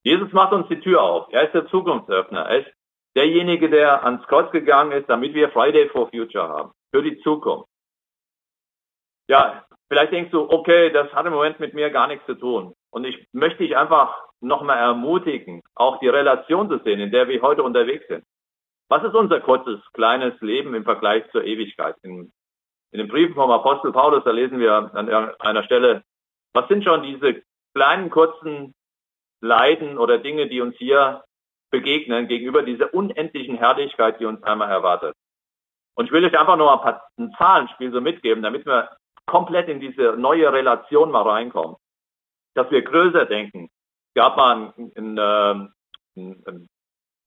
Jesus 0.05 0.31
macht 0.33 0.53
uns 0.53 0.67
die 0.67 0.79
Tür 0.79 1.01
auf. 1.01 1.27
Er 1.31 1.45
ist 1.45 1.55
der 1.55 1.67
Zukunftsöffner. 1.67 2.41
Er 2.41 2.59
ist 2.59 2.71
derjenige, 3.15 3.71
der 3.71 4.03
ans 4.05 4.25
Kreuz 4.27 4.51
gegangen 4.51 4.91
ist, 4.91 5.09
damit 5.09 5.33
wir 5.33 5.49
Friday 5.49 5.89
for 5.89 6.09
Future 6.09 6.47
haben. 6.47 6.71
Für 6.93 7.01
die 7.01 7.19
Zukunft. 7.21 7.67
Ja, 9.27 9.65
vielleicht 9.89 10.11
denkst 10.11 10.31
du, 10.31 10.47
okay, 10.47 10.91
das 10.91 11.11
hat 11.11 11.25
im 11.25 11.33
Moment 11.33 11.59
mit 11.59 11.73
mir 11.73 11.89
gar 11.89 12.07
nichts 12.07 12.23
zu 12.27 12.35
tun. 12.35 12.75
Und 12.91 13.05
ich 13.05 13.27
möchte 13.33 13.63
dich 13.63 13.75
einfach 13.75 14.15
nochmal 14.41 14.77
ermutigen, 14.77 15.63
auch 15.73 15.99
die 15.99 16.07
Relation 16.07 16.69
zu 16.69 16.77
sehen, 16.83 16.99
in 16.99 17.11
der 17.11 17.27
wir 17.27 17.41
heute 17.41 17.63
unterwegs 17.63 18.07
sind. 18.07 18.23
Was 18.89 19.03
ist 19.03 19.15
unser 19.15 19.41
kurzes, 19.41 19.79
kleines 19.93 20.39
Leben 20.39 20.75
im 20.75 20.83
Vergleich 20.83 21.23
zur 21.31 21.43
Ewigkeit? 21.43 21.95
In, 22.03 22.31
in 22.91 22.99
den 22.99 23.07
Briefen 23.07 23.33
vom 23.33 23.49
Apostel 23.49 23.91
Paulus, 23.91 24.23
da 24.23 24.29
lesen 24.29 24.59
wir 24.59 24.71
an 24.71 25.09
einer 25.39 25.63
Stelle, 25.63 26.03
was 26.53 26.67
sind 26.67 26.83
schon 26.83 27.01
diese 27.01 27.41
kleinen, 27.73 28.11
kurzen 28.11 28.75
Leiden 29.45 29.97
oder 29.97 30.17
Dinge, 30.17 30.47
die 30.47 30.61
uns 30.61 30.75
hier 30.77 31.23
begegnen 31.71 32.27
gegenüber 32.27 32.63
dieser 32.63 32.93
unendlichen 32.93 33.57
Herrlichkeit, 33.57 34.19
die 34.19 34.25
uns 34.25 34.43
einmal 34.43 34.69
erwartet. 34.69 35.15
Und 35.95 36.05
ich 36.05 36.11
will 36.11 36.25
euch 36.25 36.37
einfach 36.37 36.57
nur 36.57 36.71
ein 36.71 36.79
paar 36.79 37.07
ein 37.17 37.33
Zahlenspiel 37.37 37.91
so 37.91 38.01
mitgeben, 38.01 38.43
damit 38.43 38.65
wir 38.65 38.89
komplett 39.25 39.69
in 39.69 39.79
diese 39.79 40.17
neue 40.17 40.51
Relation 40.51 41.11
mal 41.11 41.23
reinkommen. 41.23 41.77
Dass 42.53 42.69
wir 42.71 42.81
größer 42.81 43.25
denken. 43.25 43.69
Es 44.09 44.21
gab 44.21 44.37
mal 44.37 44.73
einen, 44.77 45.19
einen, 45.19 45.73
einen 46.15 46.67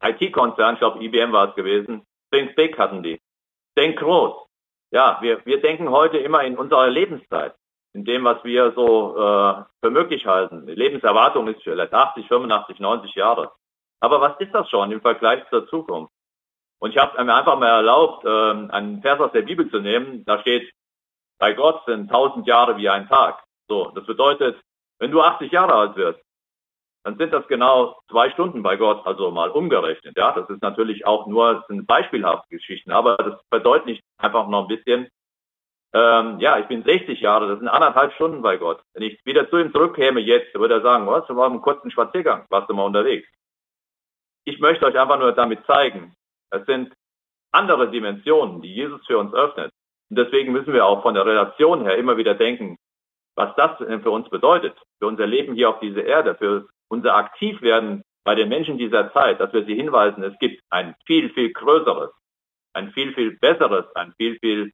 IT-Konzern, 0.02 0.74
ich 0.74 0.81
glaube 0.81 1.02
IBM 1.02 1.33
war 1.33 1.50
es 1.50 1.54
gewesen, 1.54 2.07
Think 2.31 2.54
Big 2.57 2.78
hatten 2.78 3.02
die. 3.02 3.20
Denk 3.76 3.98
groß. 3.98 4.46
Ja, 4.90 5.18
wir, 5.20 5.44
wir 5.44 5.61
denken 5.61 5.90
heute 5.90 6.18
immer 6.18 6.42
in 6.44 6.57
unserer 6.57 6.88
Lebenszeit 6.88 7.54
in 7.94 8.05
dem, 8.05 8.24
was 8.24 8.42
wir 8.44 8.72
so 8.72 9.16
äh, 9.16 9.64
für 9.83 9.90
möglich 9.90 10.27
halten. 10.27 10.66
Die 10.66 10.74
Lebenserwartung 10.74 11.48
ist 11.48 11.62
vielleicht 11.62 11.92
80, 11.92 12.29
85, 12.29 12.81
90 12.81 13.14
Jahre. 13.14 13.53
Aber 14.01 14.20
was 14.20 14.38
ist 14.38 14.55
das 14.55 14.68
schon 14.68 14.92
im 14.92 15.01
Vergleich 15.01 15.48
zur 15.51 15.66
Zukunft? 15.68 16.12
Und 16.81 16.90
ich 16.90 16.98
habe 16.98 17.22
mir 17.24 17.35
einfach 17.35 17.59
mal 17.59 17.68
erlaubt, 17.68 18.24
äh, 18.24 18.72
einen 18.72 19.03
Vers 19.03 19.20
aus 19.20 19.33
der 19.33 19.42
Bibel 19.42 19.68
zu 19.70 19.81
nehmen. 19.81 20.24
Da 20.24 20.38
steht, 20.40 20.70
bei 21.38 21.53
Gott 21.55 21.85
sind 21.87 22.11
1000 22.11 22.46
Jahre 22.46 22.77
wie 22.77 22.88
ein 22.88 23.09
Tag. 23.09 23.42
So, 23.68 23.90
das 23.94 24.07
bedeutet, 24.07 24.61
wenn 24.98 25.11
du 25.11 25.20
80 25.20 25.51
Jahre 25.51 25.74
alt 25.74 25.96
wirst, 25.96 26.20
dann 27.05 27.16
sind 27.16 27.33
das 27.33 27.46
genau 27.48 27.98
zwei 28.11 28.31
Stunden 28.31 28.62
bei 28.62 28.77
Gott, 28.77 29.07
also 29.07 29.31
mal 29.31 29.51
umgerechnet. 29.51 30.16
Ja, 30.16 30.33
das 30.33 30.48
ist 30.51 30.62
natürlich 30.62 31.07
auch 31.07 31.27
nur, 31.27 31.64
sind 31.68 31.87
beispielhafte 31.87 32.48
Geschichten, 32.51 32.90
aber 32.90 33.16
das 33.16 33.40
verdeutlicht 33.48 34.05
einfach 34.18 34.46
noch 34.48 34.68
ein 34.68 34.77
bisschen, 34.77 35.09
ähm, 35.94 36.38
ja, 36.40 36.59
ich 36.59 36.66
bin 36.66 36.83
60 36.83 37.20
Jahre, 37.20 37.48
das 37.48 37.59
sind 37.59 37.68
anderthalb 37.68 38.12
Stunden 38.14 38.42
bei 38.42 38.57
Gott. 38.59 38.83
Wenn 38.94 39.05
ich 39.05 39.18
wieder 39.24 39.48
zu 39.48 39.59
ihm 39.59 39.72
zurückkäme 39.72 40.20
jetzt, 40.20 40.55
würde 40.55 40.74
er 40.74 40.83
sagen, 40.83 41.07
was, 41.07 41.27
du 41.27 41.37
warst 41.37 41.53
einen 41.53 41.62
kurzen 41.62 41.90
Spaziergang, 41.90 42.44
warst 42.51 42.68
du 42.68 42.74
mal 42.74 42.85
unterwegs. 42.85 43.29
Ich 44.44 44.59
möchte 44.61 44.87
euch 44.87 44.98
einfach 44.98 45.18
nur 45.18 45.33
damit 45.33 45.64
zeigen, 45.66 46.14
es 46.51 46.64
sind 46.66 46.92
andere 47.53 47.90
Dimensionen, 47.90 48.61
die 48.61 48.74
Jesus 48.74 49.05
für 49.07 49.18
uns 49.18 49.33
öffnet. 49.35 49.72
Und 50.11 50.18
deswegen 50.18 50.53
müssen 50.53 50.72
wir 50.72 50.87
auch 50.87 51.03
von 51.03 51.14
der 51.14 51.27
Relation 51.27 51.83
her 51.83 51.96
immer 51.96 52.16
wieder 52.16 52.35
denken, 52.35 52.77
was 53.35 53.55
das 53.57 53.79
für 53.79 54.11
uns 54.11 54.29
bedeutet, 54.31 54.77
für 54.98 55.07
unser 55.07 55.27
Leben 55.27 55.55
hier 55.55 55.70
auf 55.70 55.81
dieser 55.81 56.05
Erde, 56.05 56.35
für 56.35 56.68
unser 56.88 57.14
Aktivwerden 57.14 58.03
bei 58.24 58.35
den 58.35 58.48
Menschen 58.48 58.79
dieser 58.79 59.12
Zeit, 59.12 59.40
dass 59.40 59.53
wir 59.53 59.64
sie 59.64 59.74
hinweisen, 59.74 60.22
es 60.22 60.38
gibt 60.38 60.62
ein 60.70 60.94
viel, 61.07 61.31
viel 61.31 61.53
größeres, 61.53 62.11
ein 62.74 62.90
viel, 62.92 63.14
viel 63.14 63.38
besseres, 63.38 63.87
ein 63.94 64.12
viel, 64.18 64.38
viel 64.40 64.72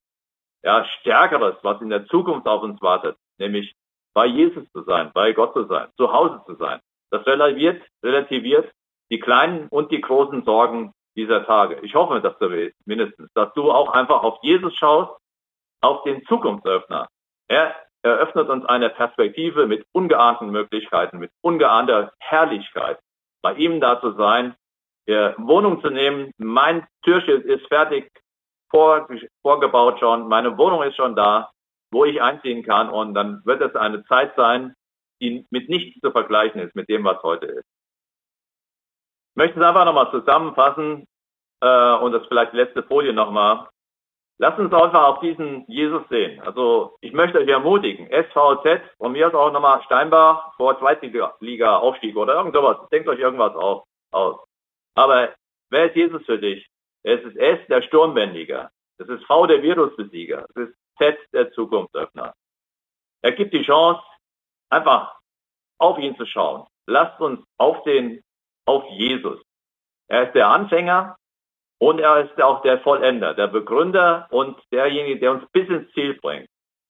ja, 0.65 0.85
Stärkeres, 1.01 1.57
was 1.63 1.81
in 1.83 1.91
der 1.91 2.07
Zukunft 2.07 2.47
auf 2.49 2.63
uns 2.63 2.81
wartet, 2.83 3.17
nämlich 3.39 3.75
bei 4.15 4.27
Jesus 4.27 4.65
zu 4.73 4.83
sein, 4.83 5.11
bei 5.13 5.33
Gott 5.33 5.53
zu 5.53 5.65
sein, 5.65 5.89
zu 5.97 6.13
Hause 6.13 6.41
zu 6.47 6.55
sein. 6.57 6.81
Das 7.11 7.27
relativiert, 7.27 7.83
relativiert 8.03 8.73
die 9.11 9.21
kleinen 9.21 9.69
und 9.69 9.93
die 9.93 10.01
großen 10.01 10.43
Sorgen 10.45 10.93
dieser 11.17 11.45
Tage. 11.47 11.79
Ich 11.83 11.95
hoffe, 11.95 12.21
dass 12.21 12.37
du 12.39 12.73
mindestens, 12.87 13.31
dass 13.35 13.53
du 13.55 13.71
auch 13.71 13.93
einfach 13.93 14.23
auf 14.23 14.39
Jesus 14.43 14.75
schaust, 14.75 15.13
auf 15.81 16.03
den 16.05 16.25
Zukunftsöffner. 16.25 17.09
Er 17.47 17.75
eröffnet 18.03 18.49
uns 18.49 18.65
eine 18.65 18.91
Perspektive 18.91 19.67
mit 19.67 19.87
ungeahnten 19.93 20.51
Möglichkeiten, 20.51 21.19
mit 21.19 21.31
ungeahnter 21.43 22.13
Herrlichkeit. 22.19 22.99
Bei 23.43 23.55
ihm 23.55 23.81
da 23.81 24.01
zu 24.01 24.13
sein, 24.13 24.55
Wohnung 25.07 25.83
zu 25.83 25.91
nehmen. 25.91 26.31
Mein 26.39 26.87
Türschild 27.03 27.45
ist 27.45 27.67
fertig 27.69 28.11
vor, 28.75 29.07
vorgebaut 29.43 30.01
schon, 30.01 30.27
meine 30.27 30.59
Wohnung 30.59 30.83
ist 30.83 30.97
schon 30.97 31.15
da, 31.15 31.53
wo 31.93 32.05
ich 32.05 32.21
einziehen 32.21 32.65
kann 32.65 32.91
und 32.91 33.15
dann 33.15 33.41
wird 33.45 33.63
es 33.63 33.77
eine 33.77 34.05
Zeit 34.07 34.35
sein, 34.37 34.75
die 35.21 35.47
mit 35.51 35.69
nichts 35.69 36.01
zu 36.01 36.11
vergleichen 36.11 36.61
ist 36.61 36.75
mit 36.75 36.89
dem, 36.89 37.05
was 37.05 37.23
heute 37.23 37.47
ist. 37.47 37.67
Ich 39.31 39.37
möchte 39.37 39.61
es 39.61 39.65
einfach 39.65 39.85
nochmal 39.85 40.11
zusammenfassen 40.11 41.07
äh, 41.61 41.95
und 41.99 42.13
das 42.13 42.27
vielleicht 42.27 42.53
letzte 42.53 42.83
Folie 42.83 43.13
nochmal. 43.13 43.69
Lasst 44.39 44.59
uns 44.59 44.73
einfach 44.73 45.05
auf 45.05 45.21
diesen 45.21 45.65
Jesus 45.69 46.03
sehen. 46.09 46.41
Also 46.41 46.97
ich 47.01 47.13
möchte 47.13 47.39
euch 47.39 47.49
ermutigen, 47.49 48.09
SVZ 48.09 48.83
und 48.99 49.13
mir 49.13 49.29
ist 49.29 49.35
auch 49.35 49.53
nochmal 49.53 49.83
Steinbach 49.85 50.53
vor 50.57 50.77
Zweitliga-Aufstieg 50.81 52.17
oder 52.17 52.35
irgend 52.35 52.57
sowas. 52.57 52.89
Denkt 52.91 53.09
euch 53.09 53.21
irgendwas 53.21 53.55
auf, 53.55 53.85
aus. 54.11 54.41
Aber 54.97 55.33
wer 55.71 55.87
ist 55.87 55.95
Jesus 55.95 56.25
für 56.27 56.41
dich? 56.41 56.69
Es 57.05 57.23
ist 57.23 57.37
S 57.37 57.61
der 57.69 57.83
Sturmbändiger. 57.83 58.71
Es 58.99 59.09
ist 59.09 59.25
V 59.27 59.47
der 59.47 59.63
Virusbesieger. 59.63 60.47
Es 60.51 60.69
ist 60.69 60.75
Z 60.99 61.19
der 61.33 61.53
Zukunftsöffner. 61.53 62.35
Er 63.23 63.33
gibt 63.33 63.53
die 63.53 63.63
Chance, 63.63 64.03
einfach 64.71 65.19
auf 65.79 65.99
ihn 65.99 66.17
zu 66.17 66.27
schauen. 66.27 66.67
Lasst 66.87 67.21
uns 67.21 67.45
auf 67.59 67.83
den 67.85 68.23
auf 68.67 68.85
Jesus. 68.91 69.41
Er 70.09 70.27
ist 70.27 70.35
der 70.35 70.49
Anfänger 70.49 71.17
und 71.79 71.99
er 71.99 72.25
ist 72.25 72.41
auch 72.43 72.63
der 72.63 72.81
Vollender, 72.81 73.35
der 73.35 73.49
Begründer 73.49 74.27
und 74.31 74.59
derjenige, 74.73 75.21
der 75.21 75.33
uns 75.33 75.51
bis 75.53 75.69
ins 75.69 75.91
Ziel 75.93 76.19
bringt. 76.21 76.49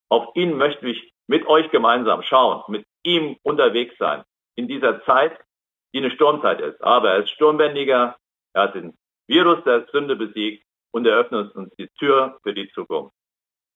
Auf 0.08 0.34
ihn 0.36 0.56
möchte 0.56 0.88
ich 0.88 1.12
mit 1.26 1.46
euch 1.46 1.70
gemeinsam 1.70 2.22
schauen, 2.22 2.62
mit 2.68 2.86
ihm 3.02 3.36
unterwegs 3.42 3.96
sein 3.98 4.22
in 4.56 4.68
dieser 4.68 5.04
Zeit, 5.04 5.38
die 5.92 5.98
eine 5.98 6.10
Sturmzeit 6.10 6.60
ist. 6.60 6.82
Aber 6.82 7.12
er 7.12 7.24
ist 7.24 7.30
sturmbändiger, 7.30 8.16
er 8.52 8.62
hat 8.62 8.74
den 8.74 8.96
Virus 9.26 9.62
der 9.64 9.86
Sünde 9.92 10.16
besiegt 10.16 10.66
und 10.92 11.06
eröffnet 11.06 11.54
uns 11.54 11.74
die 11.78 11.88
Tür 11.98 12.38
für 12.42 12.54
die 12.54 12.70
Zukunft. 12.72 13.14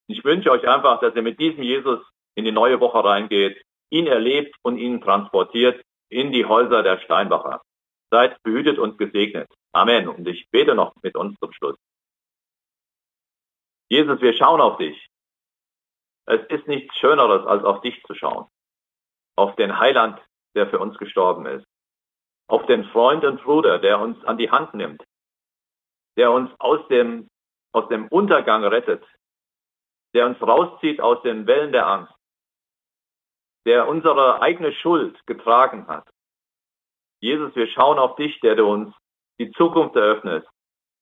Ich 0.06 0.24
wünsche 0.24 0.50
euch 0.50 0.66
einfach, 0.66 1.00
dass 1.00 1.14
ihr 1.14 1.22
mit 1.22 1.38
diesem 1.38 1.62
Jesus 1.62 2.00
in 2.34 2.44
die 2.44 2.52
neue 2.52 2.80
Woche 2.80 3.04
reingeht, 3.04 3.62
ihn 3.90 4.06
erlebt 4.06 4.54
und 4.62 4.78
ihn 4.78 5.00
transportiert 5.00 5.84
in 6.08 6.32
die 6.32 6.44
Häuser 6.44 6.82
der 6.82 6.98
Steinbacher. 6.98 7.62
Seid 8.10 8.42
behütet 8.42 8.78
und 8.78 8.96
gesegnet. 8.98 9.48
Amen. 9.72 10.08
Und 10.08 10.26
ich 10.26 10.48
bete 10.50 10.74
noch 10.74 10.94
mit 11.02 11.14
uns 11.16 11.38
zum 11.38 11.52
Schluss. 11.52 11.76
Jesus, 13.90 14.20
wir 14.20 14.32
schauen 14.34 14.60
auf 14.60 14.78
dich. 14.78 15.08
Es 16.26 16.40
ist 16.48 16.66
nichts 16.68 16.94
Schöneres, 16.96 17.46
als 17.46 17.64
auf 17.64 17.80
dich 17.80 18.02
zu 18.04 18.14
schauen. 18.14 18.46
Auf 19.36 19.56
den 19.56 19.78
Heiland, 19.78 20.20
der 20.54 20.68
für 20.68 20.78
uns 20.78 20.96
gestorben 20.98 21.46
ist. 21.46 21.66
Auf 22.48 22.66
den 22.66 22.84
Freund 22.84 23.24
und 23.24 23.42
Bruder, 23.42 23.78
der 23.78 23.98
uns 23.98 24.22
an 24.24 24.38
die 24.38 24.50
Hand 24.50 24.74
nimmt. 24.74 25.02
Der 26.18 26.30
uns 26.30 26.50
aus 26.58 26.86
dem, 26.88 27.28
aus 27.72 27.88
dem 27.88 28.08
Untergang 28.08 28.64
rettet. 28.64 29.04
Der 30.14 30.26
uns 30.26 30.40
rauszieht 30.42 31.00
aus 31.00 31.22
den 31.22 31.46
Wellen 31.46 31.72
der 31.72 31.86
Angst. 31.86 32.12
Der 33.66 33.88
unsere 33.88 34.42
eigene 34.42 34.72
Schuld 34.72 35.18
getragen 35.26 35.86
hat 35.86 36.06
Jesus, 37.20 37.54
wir 37.56 37.66
schauen 37.68 37.98
auf 37.98 38.16
dich, 38.16 38.38
der 38.40 38.54
du 38.54 38.66
uns 38.66 38.94
die 39.40 39.50
Zukunft 39.52 39.96
eröffnest, 39.96 40.48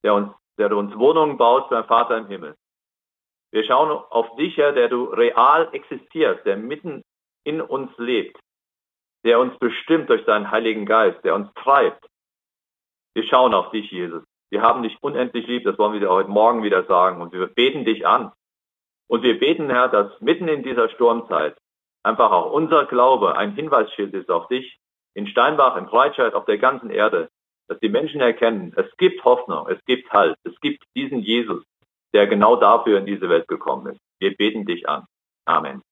der 0.02 0.14
uns, 0.14 0.32
der 0.58 0.68
du 0.70 0.78
uns 0.78 0.96
Wohnungen 0.96 1.36
baust 1.36 1.68
beim 1.70 1.84
Vater 1.84 2.16
im 2.18 2.26
Himmel. 2.26 2.56
Wir 3.52 3.64
schauen 3.64 3.90
auf 3.90 4.34
dich, 4.36 4.56
Herr, 4.56 4.72
der 4.72 4.88
du 4.88 5.04
real 5.04 5.68
existierst, 5.72 6.44
der 6.46 6.56
mitten 6.56 7.02
in 7.44 7.60
uns 7.60 7.90
lebt, 7.98 8.38
der 9.24 9.38
uns 9.40 9.56
bestimmt 9.58 10.08
durch 10.08 10.24
seinen 10.24 10.50
Heiligen 10.50 10.86
Geist, 10.86 11.22
der 11.24 11.34
uns 11.34 11.52
treibt. 11.54 12.06
Wir 13.14 13.24
schauen 13.24 13.54
auf 13.54 13.70
dich, 13.70 13.90
Jesus. 13.90 14.24
Wir 14.50 14.62
haben 14.62 14.82
dich 14.82 14.96
unendlich 15.00 15.46
lieb, 15.46 15.64
das 15.64 15.78
wollen 15.78 16.00
wir 16.00 16.08
heute 16.08 16.30
Morgen 16.30 16.62
wieder 16.62 16.84
sagen. 16.84 17.20
Und 17.20 17.32
wir 17.32 17.46
beten 17.46 17.84
dich 17.84 18.06
an. 18.06 18.32
Und 19.08 19.22
wir 19.22 19.38
beten, 19.38 19.70
Herr, 19.70 19.88
dass 19.88 20.20
mitten 20.20 20.48
in 20.48 20.62
dieser 20.62 20.88
Sturmzeit 20.90 21.56
einfach 22.02 22.30
auch 22.30 22.52
unser 22.52 22.86
Glaube 22.86 23.36
ein 23.36 23.54
Hinweisschild 23.54 24.14
ist 24.14 24.30
auf 24.30 24.48
dich, 24.48 24.78
in 25.14 25.26
Steinbach, 25.26 25.76
in 25.76 25.86
Breitscheid, 25.86 26.34
auf 26.34 26.44
der 26.44 26.58
ganzen 26.58 26.90
Erde, 26.90 27.30
dass 27.68 27.78
die 27.80 27.88
Menschen 27.88 28.20
erkennen, 28.20 28.72
es 28.76 28.86
gibt 28.96 29.24
Hoffnung, 29.24 29.66
es 29.68 29.84
gibt 29.86 30.12
Halt, 30.12 30.36
es 30.44 30.58
gibt 30.60 30.84
diesen 30.94 31.20
Jesus, 31.20 31.64
der 32.12 32.26
genau 32.26 32.56
dafür 32.56 32.98
in 32.98 33.06
diese 33.06 33.28
Welt 33.28 33.48
gekommen 33.48 33.86
ist. 33.92 34.00
Wir 34.20 34.36
beten 34.36 34.66
dich 34.66 34.88
an. 34.88 35.04
Amen. 35.46 35.82